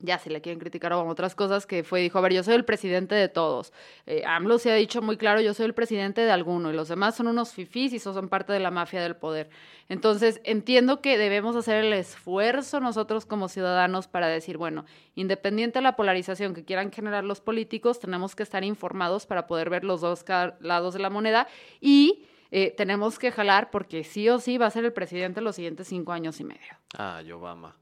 [0.00, 2.54] Ya si le quieren criticar Obama otras cosas, que fue, dijo, a ver, yo soy
[2.54, 3.72] el presidente de todos.
[4.06, 6.88] Eh, AMLO se ha dicho muy claro, yo soy el presidente de alguno y los
[6.88, 9.50] demás son unos fifís y son parte de la mafia del poder.
[9.88, 14.84] Entonces, entiendo que debemos hacer el esfuerzo nosotros como ciudadanos para decir, bueno,
[15.16, 19.68] independiente de la polarización que quieran generar los políticos, tenemos que estar informados para poder
[19.68, 20.24] ver los dos
[20.60, 21.48] lados de la moneda
[21.80, 25.56] y eh, tenemos que jalar porque sí o sí va a ser el presidente los
[25.56, 26.76] siguientes cinco años y medio.
[26.96, 27.74] Ay, Obama.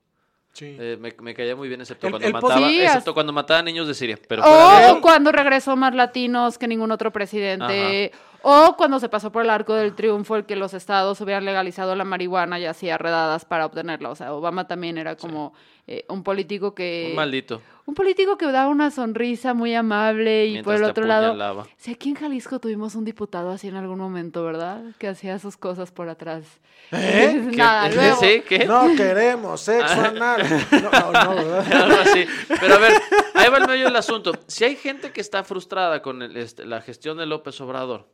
[0.57, 0.75] Sí.
[0.81, 3.61] Eh, me, me caía muy bien, excepto El- cuando el mataba, Sí, excepto cuando mataba
[3.63, 4.19] niños de Siria.
[4.27, 4.49] Pero de
[4.91, 8.11] O cuando regresó más latinos que ningún otro presidente.
[8.41, 11.95] O cuando se pasó por el arco del triunfo el que los estados hubieran legalizado
[11.95, 14.09] la marihuana y hacía redadas para obtenerla.
[14.09, 15.53] O sea, Obama también era como
[15.87, 17.09] eh, un político que...
[17.11, 17.61] un maldito.
[17.87, 21.67] Un político que daba una sonrisa muy amable y Mientras por el otro lado...
[21.77, 24.83] Sí, aquí en Jalisco tuvimos un diputado así en algún momento, ¿verdad?
[24.99, 26.45] Que hacía sus cosas por atrás.
[26.91, 27.49] ¿Eh?
[27.57, 27.95] Nada, ¿Qué?
[27.95, 28.17] luego...
[28.21, 28.43] ¿Sí?
[28.49, 28.65] ¿Qué?
[28.67, 30.43] No queremos sexo anal.
[30.73, 31.83] No, no, no, ¿verdad?
[31.83, 32.27] Algo así.
[32.61, 32.93] Pero a ver,
[33.35, 34.33] ahí va el medio del asunto.
[34.49, 38.09] Si hay gente que está frustrada con el, este, la gestión de López Obrador,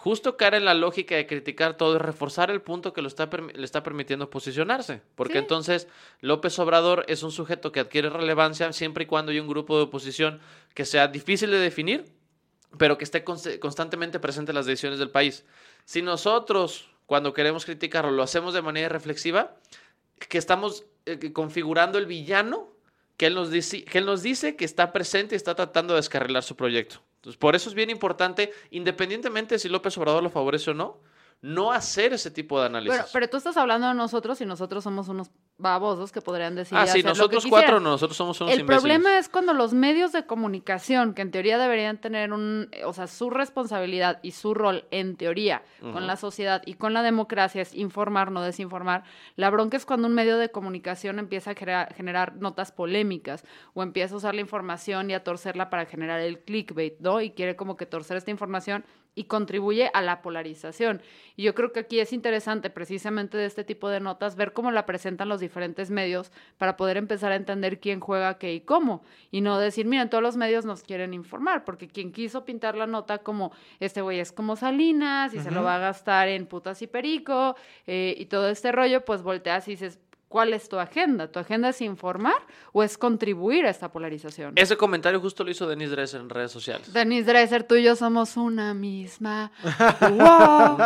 [0.00, 3.28] justo caer en la lógica de criticar todo y reforzar el punto que lo está,
[3.54, 5.02] le está permitiendo posicionarse.
[5.16, 5.38] Porque Sí.
[5.40, 5.88] entonces
[6.20, 9.82] López Obrador es un sujeto que adquiere relevancia siempre y cuando hay un grupo de
[9.84, 10.40] oposición
[10.72, 12.04] que sea difícil de definir,
[12.78, 15.44] pero que esté const- constantemente presente en las decisiones del país.
[15.84, 19.56] Si nosotros, cuando queremos criticarlo, lo hacemos de manera reflexiva,
[20.28, 22.68] que estamos eh, configurando el villano
[23.16, 25.98] que él, nos dice, que él nos dice que está presente y está tratando de
[25.98, 27.00] descarrilar su proyecto.
[27.18, 31.00] Entonces, por eso es bien importante, independientemente de si López Obrador lo favorece o no,
[31.40, 33.06] no hacer ese tipo de análisis.
[33.12, 36.78] Pero tú estás hablando de nosotros y nosotros somos unos babosos que podrían decir.
[36.78, 38.80] ah, sí, hacer lo que nosotros cuatro no, nosotros somos unos El imbéciles.
[38.82, 43.06] problema es cuando los medios de comunicación, que en teoría deberían tener un, o sea,
[43.08, 47.74] su responsabilidad y su rol en teoría con la sociedad y con la democracia es
[47.74, 49.02] informar, no desinformar.
[49.36, 53.44] La bronca es cuando un medio de comunicación empieza a crea- generar notas polémicas
[53.74, 57.20] o empieza a usar la información y a torcerla para generar el clickbait, ¿no?
[57.20, 61.02] Y quiere como que torcer esta información y contribuye a la polarización.
[61.34, 64.70] Y yo creo que aquí es interesante precisamente de este tipo de notas ver cómo
[64.70, 69.02] la presentan los diferentes medios para poder empezar a entender quién juega qué y cómo.
[69.30, 72.86] Y no decir, miren, todos los medios nos quieren informar, porque quien quiso pintar la
[72.86, 76.82] nota como este güey es como Salinas y se lo va a gastar en putas
[76.82, 77.56] y perico
[77.86, 81.26] eh, y todo este rollo, pues volteas y dices, ¿cuál es tu agenda?
[81.30, 82.36] ¿Tu agenda es informar
[82.72, 84.52] o es contribuir a esta polarización?
[84.56, 86.92] Ese comentario justo lo hizo Denise Dresser en redes sociales.
[86.92, 89.50] Denise Dresser, tú y yo somos una misma.
[90.00, 90.78] Wow.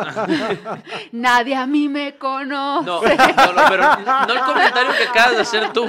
[1.12, 2.86] Nadie a mí me conoce.
[2.86, 3.82] No, no, no, pero
[4.26, 5.86] no el comentario que acabas de hacer tú.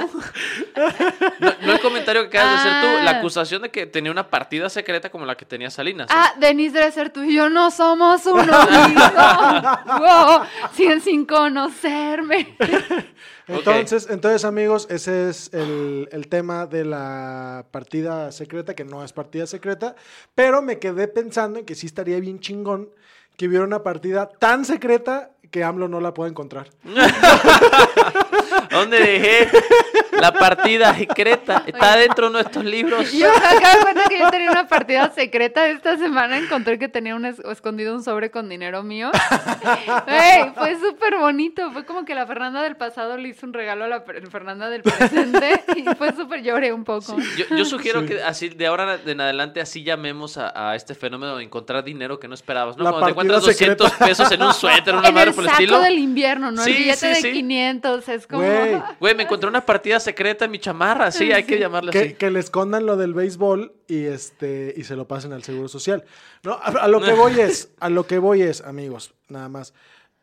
[1.40, 3.04] No, no el comentario que acabas de hacer tú.
[3.04, 3.18] La Ah.
[3.18, 6.08] acusación de que tenía una partida secreta como la que tenía Salinas.
[6.10, 9.02] Ah, Denise Dresser, tú y yo no somos uno mismo.
[9.98, 10.40] wow.
[10.72, 12.56] Siguen sin conocerme.
[13.46, 19.12] Entonces, entonces, amigos, ese es el, el tema de la partida secreta, que no es
[19.12, 19.96] partida secreta,
[20.34, 22.88] pero me quedé pensando en que sí estaría bien chingón
[23.36, 26.70] que hubiera una partida tan secreta que AMLO no la pueda encontrar.
[28.70, 29.48] ¿Dónde dejé
[30.20, 31.62] la partida secreta?
[31.66, 33.12] Está dentro de nuestros libros.
[33.12, 36.38] Yo me acabo de cuenta que yo tenía una partida secreta esta semana.
[36.38, 39.10] Encontré que tenía un es- escondido un sobre con dinero mío.
[40.06, 41.70] Ey, fue súper bonito.
[41.72, 44.00] Fue como que la Fernanda del pasado le hizo un regalo a la
[44.30, 45.62] Fernanda del presente.
[45.76, 47.16] Y fue súper lloré un poco.
[47.36, 51.36] Yo, yo sugiero que así de ahora en adelante así llamemos a, a este fenómeno
[51.36, 52.84] de encontrar dinero que no esperabas, ¿no?
[52.84, 54.06] La Cuando te partida encuentras 200 secreta.
[54.06, 55.80] pesos en un suéter, una En madre el por el saco estilo.
[55.80, 56.62] del invierno, ¿no?
[56.62, 57.32] Sí, el billete sí, de sí.
[57.32, 58.08] 500.
[58.08, 58.42] Es como...
[58.42, 58.82] Güey.
[59.00, 62.14] Güey, me encontré una partida secreta en mi chamarra, sí, hay que llamarle Que, así.
[62.14, 66.04] que le escondan lo del béisbol y este y se lo pasen al seguro social.
[66.44, 69.74] No, a, a lo que voy es, a lo que voy es, amigos, nada más.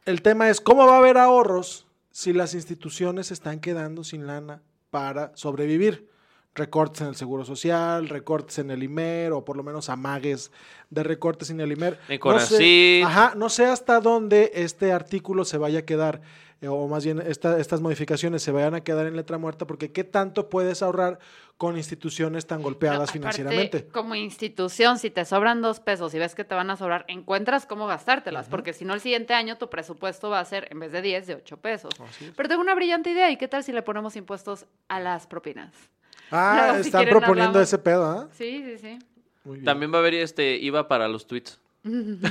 [0.05, 4.27] El tema es cómo va a haber ahorros si las instituciones se están quedando sin
[4.27, 6.09] lana para sobrevivir.
[6.53, 10.51] Recortes en el seguro social, recortes en el IMER, o por lo menos amagues
[10.89, 11.97] de recortes en el IMER.
[12.09, 16.21] En No sé, ajá, no sé hasta dónde este artículo se vaya a quedar
[16.62, 19.91] eh, o más bien esta- estas modificaciones se vayan a quedar en letra muerta, porque
[19.91, 21.17] ¿qué tanto puedes ahorrar
[21.58, 23.88] con instituciones tan golpeadas No, aparte, financieramente?
[23.88, 27.65] Como institución, si te sobran dos pesos y ves que te van a sobrar, encuentras
[27.65, 30.91] cómo gastártelas, porque si no, el siguiente año tu presupuesto va a ser, en vez
[30.91, 31.93] de 10, de 8 pesos.
[32.36, 35.71] Pero tengo una brillante idea, ¿y qué tal si le ponemos impuestos a las propinas?
[36.32, 37.67] Ah, Luego, si están quieren, proponiendo hablamos.
[37.67, 38.30] ese pedo, ¿ah?
[38.34, 39.00] Sí, sí, sí.
[39.43, 39.65] Muy bien.
[39.65, 41.60] También va a haber este IVA para los tweets.
[41.83, 42.27] No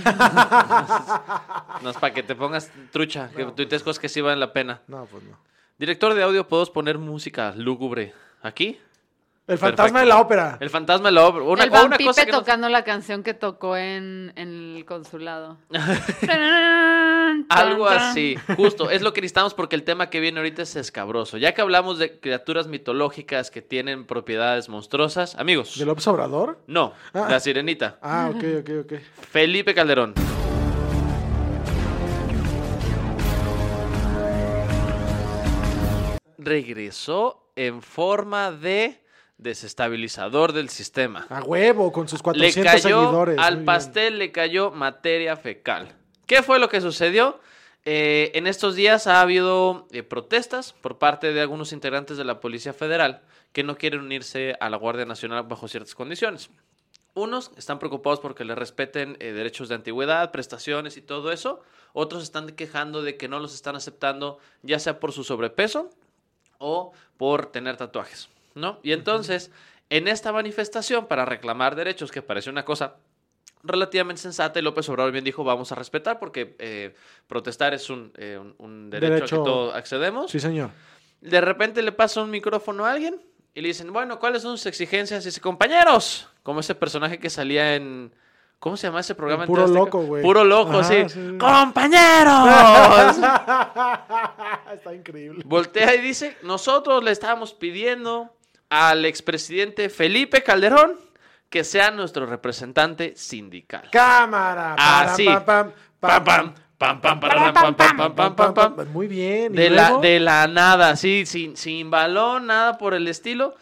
[1.90, 4.82] es para que te pongas trucha, que tuitees cosas que sí valen la pena.
[4.86, 5.36] No, pues no.
[5.78, 8.78] Director de audio, ¿podemos poner música lúgubre aquí?
[9.46, 9.98] El fantasma Perfecto.
[10.00, 10.56] de la ópera.
[10.60, 11.42] El fantasma de la obra.
[11.42, 14.76] Una, el o una cosa Pipe que no- tocando la canción que tocó en, en
[14.76, 15.58] el consulado.
[17.48, 21.36] Algo así, justo, es lo que necesitamos porque el tema que viene ahorita es escabroso.
[21.36, 26.58] Ya que hablamos de criaturas mitológicas que tienen propiedades monstruosas, amigos, ¿De López Obrador?
[26.68, 27.26] no, Ah.
[27.28, 28.92] la sirenita, Ah, ok, ok, ok.
[29.30, 30.14] Felipe Calderón.
[36.38, 38.99] Regresó en forma de
[39.42, 41.26] desestabilizador del sistema.
[41.28, 43.38] A huevo, con sus Le 400 cayó seguidores.
[43.38, 45.94] al pastel, le cayó materia fecal.
[46.26, 47.40] ¿Qué fue lo que sucedió?
[47.84, 52.40] Eh, en estos días ha habido eh, protestas por parte de algunos integrantes de la
[52.40, 53.22] Policía Federal
[53.52, 56.50] que no quieren unirse a la Guardia Nacional bajo ciertas condiciones.
[57.14, 61.60] Unos están preocupados porque les respeten eh, derechos de antigüedad, prestaciones y todo eso.
[61.92, 65.90] Otros están quejando de que no los están aceptando, ya sea por su sobrepeso
[66.58, 68.28] o por tener tatuajes,
[68.60, 68.78] ¿no?
[68.82, 69.50] Y entonces,
[69.88, 72.96] en esta manifestación para reclamar derechos, que parece una cosa
[73.62, 76.94] relativamente sensata, y López Obrador bien dijo, vamos a respetar, porque eh,
[77.26, 79.36] protestar es un, eh, un- un derecho, Derecho.
[79.36, 80.30] al que todos accedemos.
[80.30, 80.70] Sí, señor.
[81.20, 83.20] De repente le pasa un micrófono a alguien
[83.52, 85.24] y le dicen, bueno, ¿cuáles son sus exigencias?
[85.24, 88.14] Y dice, compañeros, como ese personaje que salía en...
[88.60, 89.46] ¿Cómo se llama ese programa?
[89.46, 89.66] Puro?
[89.66, 90.22] Loco, güey.
[90.22, 91.08] Puro loco, Ajá, sí.
[91.08, 91.38] sí.
[91.38, 93.16] ¡Compañeros!
[94.74, 95.42] Está increíble.
[95.46, 98.34] Voltea y dice, nosotros le estábamos pidiendo
[98.70, 100.98] al expresidente Felipe Calderón
[101.50, 103.88] que sea nuestro representante sindical.
[103.90, 104.76] Cámara.
[104.78, 105.24] Ah, Param, sí.
[105.24, 108.88] pam, pam, Pam, pam, pam, pam, pam, pam, pam, pam, pam, pam.
[108.92, 109.52] Muy bien.
[109.52, 113.54] ¿y De la, de la nada, sí, sin, sin balón, nada por el estilo.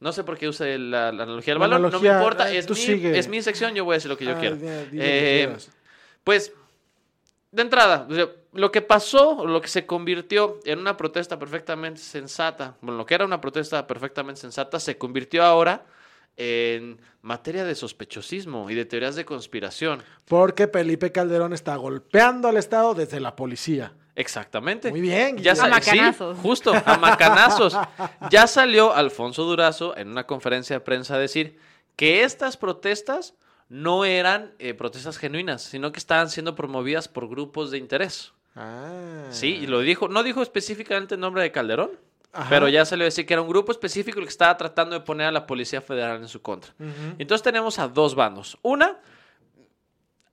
[0.00, 2.56] No sé por qué use la, la analogía del balón, analogía, no me importa, eh,
[2.56, 3.18] es mi, sigue.
[3.18, 4.56] es mi sección, yo voy a decir lo que yo Ah, quiero.
[4.62, 5.54] Eh,
[6.24, 6.50] pues,
[7.50, 12.00] de entrada, o sea, lo que pasó, lo que se convirtió en una protesta perfectamente
[12.00, 15.84] sensata, bueno, lo que era una protesta perfectamente sensata, se convirtió ahora
[16.36, 20.02] en materia de sospechosismo y de teorías de conspiración.
[20.26, 23.94] Porque Felipe Calderón está golpeando al Estado desde la policía.
[24.14, 24.90] Exactamente.
[24.90, 26.36] Muy bien, Ya A macanazos.
[26.36, 27.76] sí, justo, a macanazos.
[28.30, 31.58] ya salió Alfonso Durazo en una conferencia de prensa a decir
[31.96, 33.34] que estas protestas
[33.68, 38.32] no eran eh, protestas genuinas, sino que estaban siendo promovidas por grupos de interés.
[38.54, 39.26] Ah.
[39.30, 41.90] Sí, y lo dijo, no dijo específicamente el nombre de Calderón,
[42.32, 42.48] Ajá.
[42.50, 45.04] pero ya salió a decir que era un grupo específico el que estaba tratando de
[45.04, 46.72] poner a la Policía Federal en su contra.
[47.18, 48.58] Entonces tenemos a dos bandos.
[48.62, 48.98] Una,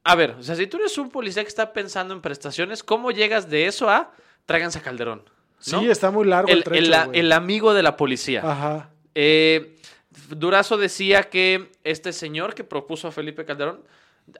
[0.03, 3.11] a ver, o sea, si tú eres un policía que está pensando en prestaciones, ¿cómo
[3.11, 4.11] llegas de eso a
[4.45, 5.23] tráiganse a Calderón?
[5.71, 5.79] ¿no?
[5.81, 7.19] Sí, está muy largo el, el, trecho, el- güey.
[7.19, 8.41] el amigo de la policía.
[8.43, 8.89] Ajá.
[9.15, 9.75] Eh,
[10.29, 13.81] Durazo decía que este señor que propuso a Felipe Calderón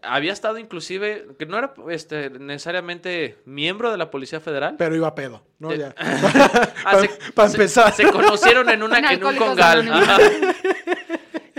[0.02, 4.76] había estado inclusive, que no era este, necesariamente miembro de la Policía Federal.
[4.78, 5.72] Pero iba a pedo, ¿no?
[5.72, 5.96] Eh, Ya.
[6.86, 7.02] Ah,
[7.36, 7.94] Para se- empezar.
[7.94, 9.86] Se conocieron en, una, En en un congal.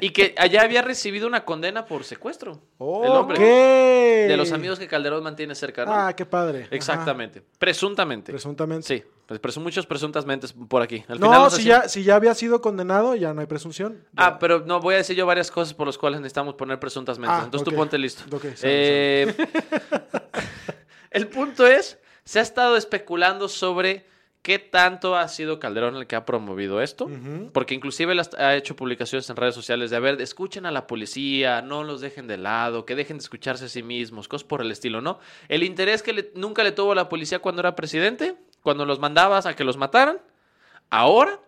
[0.00, 2.60] Y que allá había recibido una condena por secuestro.
[2.78, 3.38] el hombre.
[3.40, 5.92] De los amigos que Calderón mantiene cerca, ¿no?
[5.92, 6.64] Ah, qué padre.
[6.64, 6.74] Ajá.
[6.76, 7.42] Exactamente.
[7.58, 8.32] Presuntamente.
[8.32, 8.86] Presuntamente.
[8.86, 9.04] Sí.
[9.38, 11.04] Pues muchos presuntamente por aquí.
[11.06, 14.04] Al No, final si ya, si ya había sido condenado, ya no hay presunción.
[14.16, 17.28] Ah, pero no, voy a decir yo varias cosas por las cuales necesitamos poner presuntamente.
[17.32, 18.24] Ah, Entonces tú ponte listo.
[18.34, 19.34] Ok, sale, Eh,
[21.10, 24.04] el punto es, se ha estado especulando sobre
[24.42, 27.06] qué tanto ha sido Calderón el que ha promovido esto.
[27.52, 31.60] Porque inclusive ha hecho publicaciones en redes sociales de, a ver, escuchen a la policía,
[31.62, 34.70] no los dejen de lado, que dejen de escucharse a sí mismos, cosas por el
[34.70, 35.18] estilo, ¿no?
[35.48, 38.98] El interés que le- nunca le tuvo a la policía cuando era presidente, cuando los
[38.98, 40.18] mandabas a que los mataran,
[40.88, 41.38] ahora,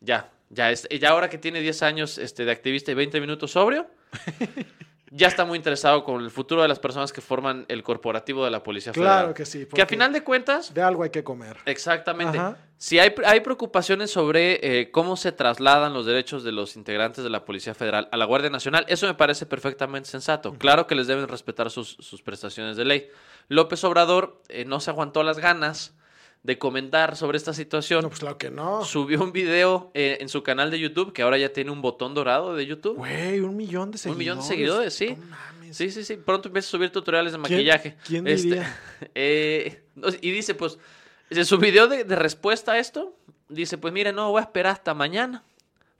[0.00, 3.50] ya, ya, es, ya ahora que tiene 10 años este, de activista y 20 minutos
[3.52, 3.86] sobrio,
[5.10, 8.50] ya está muy interesado con el futuro de las personas que forman el corporativo de
[8.50, 9.34] la Policía Claro Federal.
[9.34, 9.66] que sí.
[9.66, 11.56] Que a final de cuentas, De algo hay que comer.
[11.66, 12.38] Exactamente.
[12.38, 12.56] Ajá.
[12.76, 17.28] Si hay, hay preocupaciones sobre eh, cómo se trasladan los derechos de los integrantes de
[17.28, 20.54] la Policía Federal a la Guardia Nacional, eso me parece perfectamente sensato.
[20.54, 23.08] Claro que les deben respetar sus, sus prestaciones de ley.
[23.48, 25.94] López Obrador eh, no se aguantó las ganas
[26.42, 28.02] de comentar sobre esta situación.
[28.02, 28.84] No, pues claro que no.
[28.84, 32.14] Subió un video eh, en su canal de YouTube, que ahora ya tiene un botón
[32.14, 32.96] dorado de YouTube.
[32.96, 34.14] Güey, un millón de seguidores.
[34.14, 35.16] Un millón de seguidores, sí.
[35.18, 35.76] No mames.
[35.76, 36.16] Sí, sí, sí.
[36.16, 37.96] Pronto empieza a subir tutoriales de ¿Quién- maquillaje.
[38.06, 38.78] quién Este, diría?
[39.14, 39.82] eh,
[40.22, 40.78] y dice, pues,
[41.28, 43.14] En su video de, de respuesta a esto,
[43.48, 45.44] dice, pues mire, no, voy a esperar hasta mañana,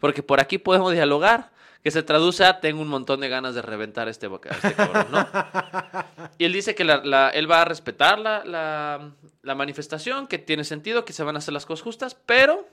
[0.01, 1.53] porque por aquí podemos dialogar,
[1.83, 5.27] que se traduce a, tengo un montón de ganas de reventar este, este cabrón, ¿no?
[6.39, 9.11] Y él dice que la- la- él va a respetar la, la-
[9.43, 12.67] la manifestación, que tiene sentido, que se van a hacer las cosas justas, pero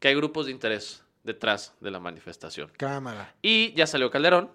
[0.00, 2.70] que hay grupos de interés detrás de la manifestación.
[2.76, 3.34] Cámara.
[3.42, 4.50] Y ya salió Calderón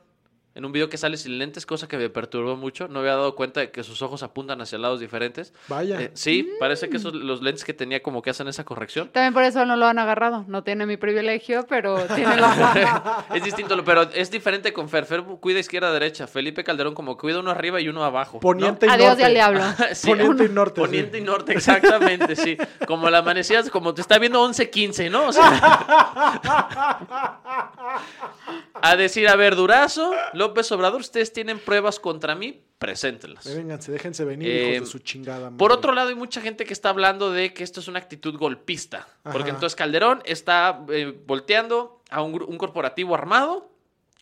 [0.54, 2.90] en un video que sale sin lentes, cosa que me perturbó mucho.
[2.90, 5.54] No había dado cuenta de que sus ojos apuntan hacia lados diferentes.
[5.70, 6.02] Vaya.
[6.02, 9.08] Eh, sí, parece que esos, los lentes que tenía como que hacen esa corrección.
[9.10, 10.44] También por eso no lo han agarrado.
[10.48, 15.06] No tiene mi privilegio, pero tiene la es distinto, pero es diferente con Fer.
[15.06, 16.28] Fer cuida izquierda-derecha.
[16.28, 18.38] Felipe Calderón como cuida uno arriba y uno abajo.
[18.38, 18.42] ¿no?
[18.42, 19.26] Poniente y Adiós norte.
[19.26, 19.62] al diablo.
[19.94, 20.82] Sí, Poniente y norte.
[20.82, 20.88] sí.
[20.88, 22.58] Poniente y norte, exactamente, sí.
[22.88, 25.28] Como la amanecías, como te está viendo 11-15, ¿no?
[25.28, 26.40] O sea,
[28.74, 33.46] a decir, a ver, Durazo, López Obrador, ustedes tienen pruebas contra mí, preséntenlas.
[33.56, 35.46] Vénganse, déjense venir, Eh, hijos de su chingada.
[35.50, 35.58] madre.
[35.58, 38.38] Por otro lado, hay mucha gente que está hablando de que esto es una actitud
[38.38, 39.08] golpista.
[39.24, 43.70] Porque entonces Calderón está eh, volteando a un, un corporativo armado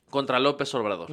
[0.10, 1.10] contra López Obrador.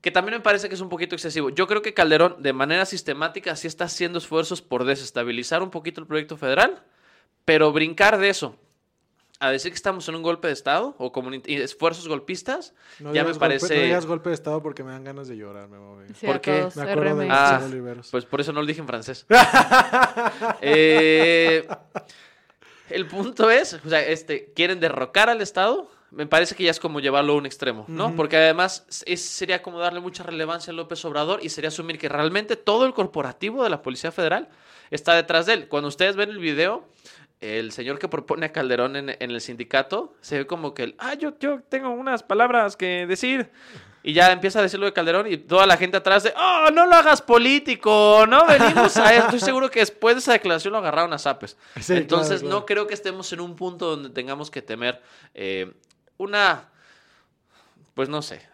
[0.00, 1.48] Que también me parece que es un poquito excesivo.
[1.50, 6.00] Yo creo que Calderón, de manera sistemática, sí está haciendo esfuerzos por desestabilizar un poquito
[6.00, 6.82] el proyecto federal,
[7.46, 8.56] pero brincar de eso
[9.40, 13.22] a decir que estamos en un golpe de Estado o como esfuerzos golpistas, No ya
[13.24, 13.76] me digas golpe- parece...
[13.76, 16.06] no digas golpe de estado porque me dan ganas de llorar, me voy.
[16.18, 16.68] Sí, ¿Por qué?
[16.76, 17.28] Me acuerdo de.
[17.30, 17.60] Ah.
[18.10, 19.26] Pues por eso no lo dije en francés.
[20.60, 21.66] Eh,
[22.90, 25.90] el punto es, o sea, este, quieren derrocar al Estado.
[26.10, 28.06] Me parece que ya es como llevarlo a un extremo, ¿no?
[28.08, 28.16] Ujú.
[28.16, 32.08] Porque además es- sería como darle mucha relevancia a López Obrador y sería asumir que
[32.08, 34.48] realmente todo el corporativo de la Policía Federal
[34.90, 35.68] está detrás de él.
[35.68, 36.84] Cuando ustedes ven el video,
[37.40, 40.94] el señor que propone a Calderón en, en el sindicato se ve como que, el,
[40.98, 43.50] ah, yo, yo tengo unas palabras que decir.
[44.06, 46.84] Y ya empieza a decirlo de Calderón y toda la gente atrás de, oh, no
[46.84, 49.14] lo hagas político, no venimos a.
[49.14, 51.56] Estoy seguro que después de esa declaración lo agarraron a zapes.
[51.80, 52.60] Sí, Entonces claro, claro.
[52.60, 55.00] no creo que estemos en un punto donde tengamos que temer
[55.32, 55.72] eh,
[56.18, 56.68] una,
[57.94, 58.46] pues no sé,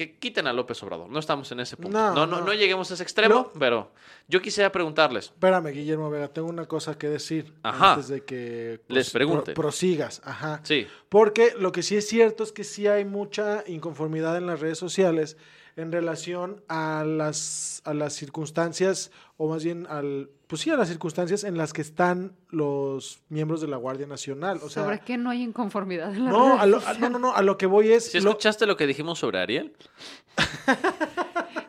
[0.00, 1.10] que quiten a López Obrador.
[1.10, 1.98] No estamos en ese punto.
[1.98, 3.90] No, No, no, lleguemos a ese extremo, pero
[4.28, 5.26] yo quisiera preguntarles.
[5.26, 7.92] Espérame, Guillermo Vega, tengo una cosa que decir Ajá.
[7.92, 9.52] antes de que Les pregunte.
[9.52, 10.22] pro- prosigas.
[10.24, 10.60] Ajá.
[10.62, 14.60] Sí, Porque lo que sí es cierto es que sí hay mucha inconformidad en las
[14.60, 15.36] redes sociales
[15.76, 20.88] en relación a las, a las circunstancias, o más bien al, pues sí, a las
[20.88, 24.58] circunstancias en las que están los miembros de la Guardia Nacional.
[24.62, 27.18] O sea, ¿Sobre qué no hay inconformidad en la no, a lo, a- no, no,
[27.20, 28.10] no, a lo que voy es...
[28.10, 29.72] ¿sí lo- escuchaste lo que dijimos sobre Ariel?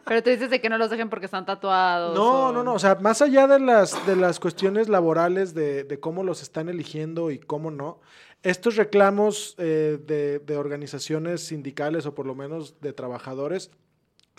[0.05, 2.15] Pero tú dices de que no los dejen porque están tatuados.
[2.15, 2.73] No, o- no, no.
[2.73, 6.67] O sea, más allá de las, de las cuestiones laborales de, de cómo los están
[6.67, 8.01] eligiendo y cómo no,
[8.43, 13.71] estos reclamos eh, de, de organizaciones sindicales o por lo menos de trabajadores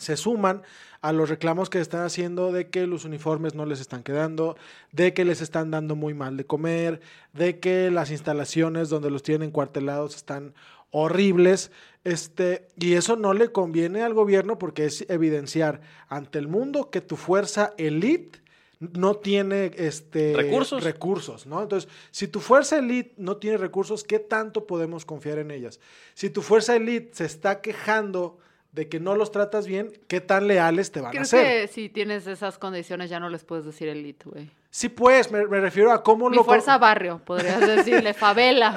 [0.02, 0.62] se suman
[1.00, 4.56] a los reclamos que están haciendo de que los uniformes no les están quedando,
[4.92, 7.00] de que les están dando muy mal de comer,
[7.32, 10.54] de que las instalaciones donde los tienen cuartelados están
[10.90, 11.72] horribles,
[12.04, 17.00] este, y eso no le conviene al gobierno porque es evidenciar ante el mundo que
[17.00, 18.42] tu fuerza elite
[18.78, 20.82] no tiene este Recursos.
[20.82, 21.62] recursos, ¿no?
[21.62, 25.80] Entonces, si tu fuerza elite no tiene recursos, ¿qué tanto podemos confiar en ellas?
[26.14, 28.38] Si tu fuerza elite se está quejando
[28.72, 31.44] de que no los tratas bien, ¿qué tan leales te van Creo a ser?
[31.44, 34.50] que si tienes esas condiciones ya no les puedes decir elite, güey.
[34.70, 36.44] Sí, pues, me, me refiero a cómo Mi lo...
[36.44, 38.74] fuerza barrio, podrías decirle, favela.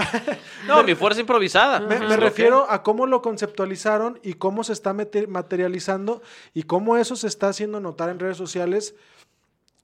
[0.68, 1.80] No, mi fuerza improvisada.
[1.80, 6.22] Me, me refiero a cómo lo conceptualizaron y cómo se está materializando
[6.54, 8.96] y cómo eso se está haciendo notar en redes sociales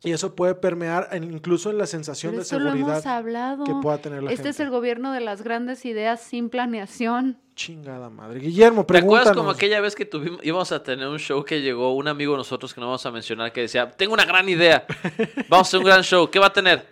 [0.04, 3.18] y eso puede permear en- incluso en la sensación Pero de eso lo hemos seguridad
[3.18, 3.64] hablado.
[3.66, 7.38] que pueda tener la Este es el gobierno de las grandes ideas sin planeación.
[7.56, 8.40] Chingada madre.
[8.40, 9.38] Guillermo, ¿Te acuerdas pregúntanos.
[9.38, 12.38] como aquella vez que tuvimos, íbamos a tener un show que llegó un amigo de
[12.40, 14.86] nosotros que no vamos a mencionar que decía, tengo una gran idea,
[15.50, 16.88] vamos a hacer un gran show, ¿qué va a tener?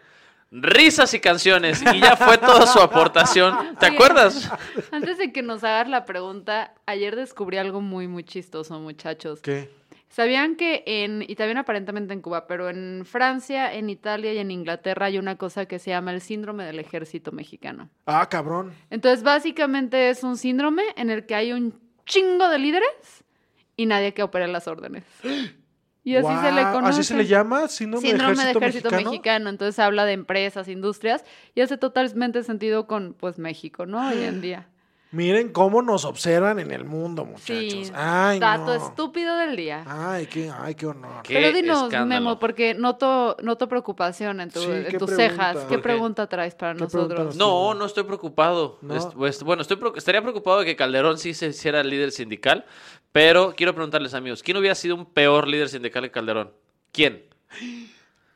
[0.52, 1.82] Risas y canciones.
[1.94, 3.76] Y ya fue toda su aportación.
[3.80, 4.52] ¿Te Oye, acuerdas?
[4.92, 9.42] Antes de que nos hagas la pregunta, ayer descubrí algo muy, muy chistoso, muchachos.
[9.42, 9.70] ¿Qué?
[10.10, 14.50] ¿Sabían que en, y también aparentemente en Cuba, pero en Francia, en Italia y en
[14.50, 17.90] Inglaterra hay una cosa que se llama el síndrome del ejército mexicano?
[18.08, 18.74] Ah, cabrón.
[18.90, 23.24] Entonces, básicamente es un síndrome en el que hay un chingo de líderes
[23.78, 25.04] y nadie que opere las órdenes.
[26.02, 26.90] Y así se le conoce.
[26.90, 27.68] ¿Así se le llama?
[27.68, 29.12] Síndrome, Síndrome de ejército, mexicano.
[29.12, 29.50] mexicano.
[29.50, 34.08] Entonces habla de empresas, industrias y hace totalmente sentido con pues México, ¿no?
[34.08, 34.70] Hoy en día.
[35.12, 37.48] Miren cómo nos observan en el mundo, muchachos.
[37.48, 37.92] Sí.
[37.96, 38.74] Ay, dato no.
[38.76, 39.84] estúpido del día.
[39.88, 41.24] Ay, qué, ay, qué honor.
[41.24, 42.22] Qué Pero dinos, escándalo.
[42.26, 45.30] Memo, porque noto, noto preocupación en, tu- Sí, en ¿qué tus pregunta?
[45.36, 45.58] cejas.
[45.58, 45.82] ¿Por ¿Qué qué?
[45.82, 47.26] pregunta traes para ¿Qué pregunta nosotros?
[47.26, 48.78] nos- No, no estoy preocupado.
[48.84, 48.96] No.
[48.96, 52.66] Es- pues, bueno, estoy estaría preocupado de que Calderón sí se hiciera el líder sindical,
[53.12, 56.52] pero quiero preguntarles, amigos, ¿quién hubiera sido un peor líder sindical que Calderón?
[56.92, 57.24] ¿Quién?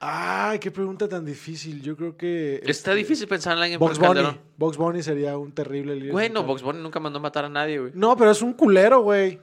[0.06, 1.82] Ay, qué pregunta tan difícil.
[1.82, 2.56] Yo creo que.
[2.56, 4.08] Está este, difícil pensar en alguien Box Bunny.
[4.08, 4.40] Calderón.
[4.58, 6.12] Box Bunny sería un terrible líder.
[6.12, 6.44] Güey, no.
[6.44, 7.94] Box Bunny nunca mandó matar a nadie, güey.
[7.96, 9.40] No, pero es un culero, güey.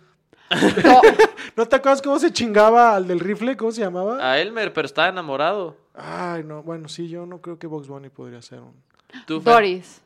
[0.85, 1.01] No,
[1.57, 3.57] ¿No te acuerdas cómo se chingaba al del rifle?
[3.57, 4.19] ¿Cómo se llamaba?
[4.21, 5.79] A Elmer, pero estaba enamorado.
[5.95, 6.63] Ay, no.
[6.63, 8.75] Bueno, sí, yo no creo que Box Bunny podría ser un.
[9.43, 10.03] Doris.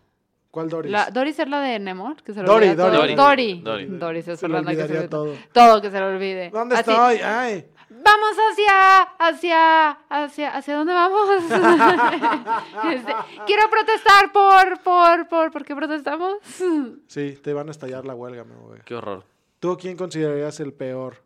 [0.53, 0.93] ¿Cuál Doris?
[0.93, 2.97] La, Doris es la de Nemo, que se le Dory, olvida todo.
[2.97, 3.15] Dory.
[3.17, 3.61] Dory.
[3.61, 3.87] Dory.
[3.87, 5.35] Doris es Fernanda que se le olvidaría todo.
[5.53, 6.51] Todo que se le olvide.
[6.51, 7.17] ¿Dónde Así, estoy?
[7.17, 7.67] Ay.
[8.05, 11.29] Vamos hacia, hacia, hacia, ¿hacia dónde vamos?
[12.93, 13.15] Este,
[13.47, 16.39] quiero protestar por, por, por, ¿por qué protestamos?
[17.07, 18.81] Sí, te van a estallar la huelga, mi güey.
[18.85, 19.25] Qué horror.
[19.59, 21.23] ¿Tú quién considerarías el peor?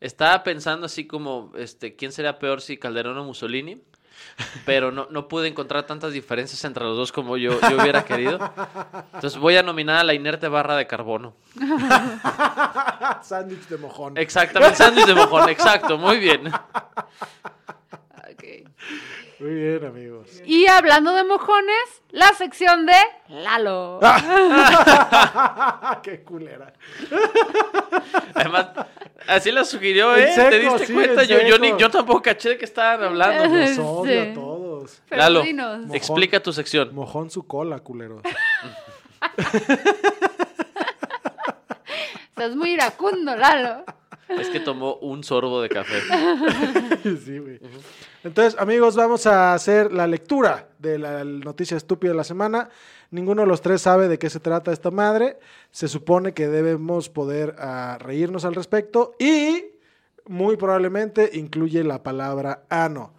[0.00, 3.82] Estaba pensando así como, este, ¿quién sería peor si Calderón o Mussolini?
[4.64, 8.38] Pero no, no pude encontrar tantas diferencias entre los dos como yo, yo hubiera querido.
[9.14, 11.34] Entonces voy a nominar a la inerte barra de carbono.
[13.22, 14.16] Sándwich de mojón.
[14.16, 16.52] Exactamente, sándwich de mojón, exacto, muy bien.
[18.32, 18.68] Ok.
[19.42, 20.28] Muy bien, amigos.
[20.46, 22.92] Y hablando de mojones, la sección de
[23.28, 23.98] Lalo.
[26.02, 26.72] qué culera.
[28.34, 28.68] Además,
[29.26, 30.32] así la sugirió, ¿eh?
[30.32, 31.22] seco, ¿Te diste sí, cuenta?
[31.24, 31.78] en Yo, yo, ni- seco.
[31.78, 33.48] yo tampoco caché de qué estaban hablando.
[33.48, 34.30] Nos odia Sí.
[34.30, 35.02] a todos.
[35.08, 35.44] Pero Lalo.
[35.44, 35.94] Mojón.
[35.94, 36.94] explica tu sección.
[36.94, 38.22] Mojón su cola, culero.
[42.28, 43.84] Estás muy iracundo, Lalo.
[44.28, 46.00] Es que tomó un sorbo de café.
[47.24, 47.60] sí, güey.
[48.24, 52.68] Entonces, amigos, vamos a hacer la lectura de la noticia estúpida de la semana.
[53.10, 55.38] Ninguno de los tres sabe de qué se trata esta madre.
[55.72, 59.64] Se supone que debemos poder ah, reírnos al respecto y
[60.26, 63.12] muy probablemente incluye la palabra ano.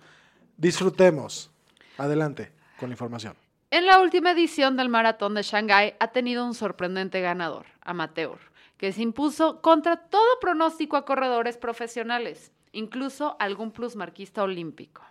[0.55, 1.51] Disfrutemos.
[1.97, 3.35] Adelante con la información.
[3.71, 8.37] En la última edición del Maratón de Shanghái ha tenido un sorprendente ganador, amateur,
[8.77, 15.01] que se impuso contra todo pronóstico a corredores profesionales, incluso algún plusmarquista olímpico.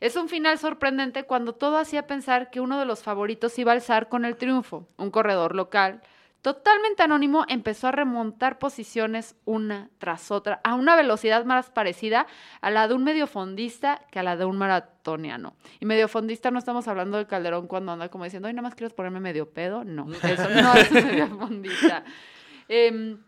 [0.00, 3.74] Es un final sorprendente cuando todo hacía pensar que uno de los favoritos iba a
[3.74, 4.88] alzar con el triunfo.
[4.96, 6.00] Un corredor local,
[6.40, 12.26] totalmente anónimo, empezó a remontar posiciones una tras otra a una velocidad más parecida
[12.60, 15.54] a la de un mediofondista que a la de un maratoniano.
[15.78, 18.94] Y mediofondista no estamos hablando del Calderón cuando anda como diciendo, ay, nada más quiero
[18.94, 19.84] ponerme medio pedo.
[19.84, 22.04] No, eso no es mediofondista.
[22.68, 23.18] Em,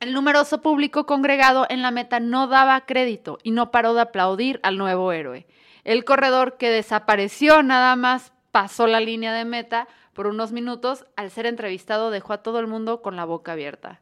[0.00, 4.60] el numeroso público congregado en la meta no daba crédito y no paró de aplaudir
[4.62, 5.46] al nuevo héroe.
[5.84, 11.30] El corredor que desapareció nada más pasó la línea de meta por unos minutos, al
[11.30, 14.00] ser entrevistado dejó a todo el mundo con la boca abierta.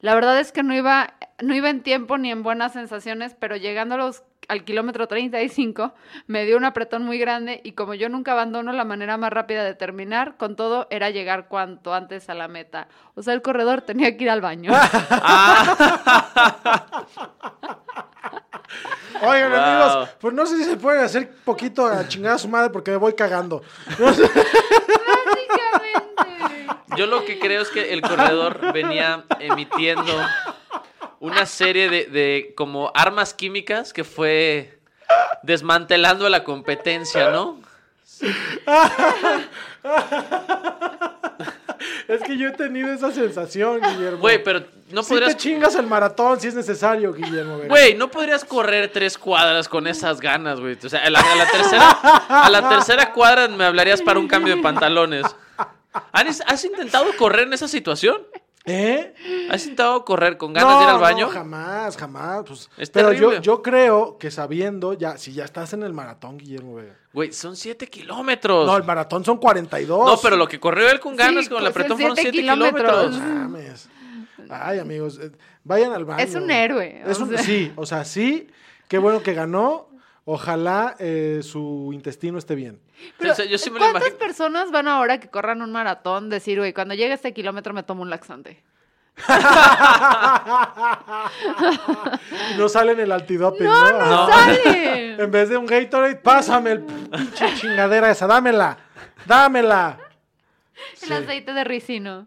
[0.00, 3.56] La verdad es que no iba, no iba en tiempo ni en buenas sensaciones, pero
[3.56, 5.92] llegando a los, al kilómetro 35
[6.26, 9.64] me dio un apretón muy grande y como yo nunca abandono la manera más rápida
[9.64, 12.88] de terminar, con todo era llegar cuanto antes a la meta.
[13.14, 14.72] O sea, el corredor tenía que ir al baño.
[19.22, 19.60] Oigan, Wow.
[19.60, 22.90] amigos, pues no sé si se pueden hacer poquito a chingar a su madre porque
[22.90, 23.62] me voy cagando.
[23.98, 24.32] Básicamente.
[26.96, 30.12] Yo lo que creo es que el corredor venía emitiendo
[31.20, 34.78] una serie de, de como armas químicas que fue
[35.42, 37.60] desmantelando la competencia, ¿no?
[42.08, 44.18] Es que yo he tenido esa sensación, Guillermo.
[44.18, 45.32] Güey, pero no Sí podrías...
[45.32, 47.58] te chingas el maratón si es necesario, Guillermo.
[47.68, 50.78] Güey, no podrías correr tres cuadras con esas ganas, güey.
[50.82, 54.28] O sea, a la, a la tercera, a la tercera cuadra me hablarías para un
[54.28, 55.26] cambio de pantalones.
[56.12, 58.22] ¿Has, has intentado correr en esa situación?
[58.68, 59.14] ¿Eh?
[59.48, 61.26] ¿Has intentado correr con ganas de ir al baño?
[61.28, 62.42] No, jamás, jamás.
[62.46, 66.36] Pues, Es pero yo, yo creo que sabiendo, ya, si ya estás en el maratón,
[66.36, 66.96] Guillermo Vera.
[67.12, 68.66] Güey, son siete kilómetros.
[68.66, 70.06] No, el maratón son 42.
[70.10, 72.16] No, pero lo que corrió él con ganas, Sí, con el pues, apretón, son fueron
[72.16, 73.06] siete 7 kilómetros.
[73.16, 73.28] kilómetros.
[73.28, 73.88] No mames.
[74.50, 75.30] Ay, amigos, eh,
[75.64, 76.22] vayan al baño.
[76.24, 77.38] Es un héroe, Es o un- sea.
[77.38, 78.48] Sí, o sea, sí.
[78.88, 79.88] Qué bueno que ganó.
[80.28, 82.80] Ojalá eh, su intestino esté bien.
[83.16, 84.18] Pero, O sea, yo sí me lo ¿Cuántas imagino.
[84.18, 87.84] personas van ahora que corran un maratón decir, güey, cuando llegue a este kilómetro me
[87.84, 88.60] tomo un laxante?
[92.58, 93.98] No sale en el antidoping, ¡No, ¿no?
[93.98, 94.32] no, No.
[94.32, 95.06] sale!
[95.22, 98.76] En vez de un Gatorade, pásame el pinche chingadera esa, dámela.
[99.24, 99.96] Dámela.
[101.02, 102.26] El aceite de ricino.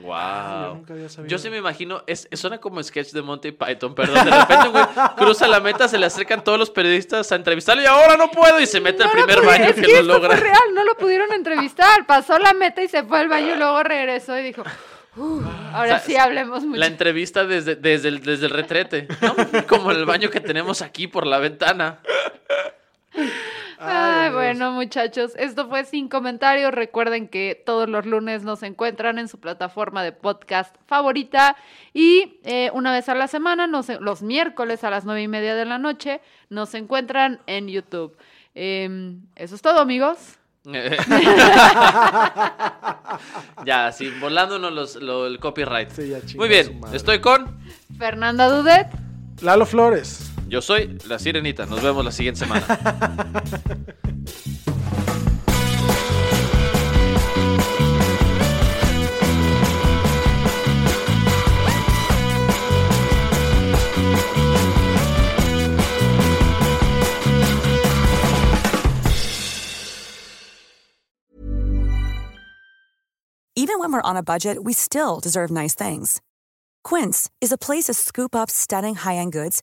[0.00, 0.74] Yo Wow.
[0.76, 1.30] nunca había sabido.
[1.30, 4.24] Yo sí me imagino, es, suena como sketch de Monty Python, perdón.
[4.24, 4.84] De repente, güey,
[5.16, 8.58] cruza la meta, se le acercan todos los periodistas a entrevistarlo y ahora no puedo
[8.60, 10.30] y se mete al No primer baño es que, que, lo esto logra.
[10.36, 12.06] fue real, no lo pudieron entrevistar.
[12.06, 14.62] Pasó la meta y se fue al baño y luego regresó y dijo,
[15.16, 15.44] "Uf,
[15.74, 16.78] ahora O sea, sí hablemos mucho.
[16.78, 19.34] La entrevista desde, desde, el, desde el retrete, ¿no?
[19.66, 21.98] Como el baño que tenemos aquí por la ventana.
[23.82, 26.70] Ay, bueno, muchachos, esto fue Sin Comentarios.
[26.72, 31.56] Recuerden que todos los lunes nos encuentran en su plataforma de podcast favorita
[31.94, 35.54] y eh, una vez a la semana, nos- los miércoles a las nueve y media
[35.54, 36.20] de la noche,
[36.50, 38.16] nos encuentran en YouTube.
[38.54, 40.36] Em, eso es todo, amigos.
[43.64, 45.90] ya, sí, volándonos los, lo- el copyright.
[45.90, 47.58] Sí, ya chingó Muy bien, estoy con.
[47.98, 48.88] Fernanda Dudet.
[49.42, 50.30] Lalo Flores.
[50.50, 51.64] Yo soy la sirenita.
[51.64, 52.66] Nos vemos la siguiente semana.
[73.54, 76.20] Even when we're on a budget, we still deserve nice things.
[76.82, 79.62] Quince is a place to scoop up stunning high-end goods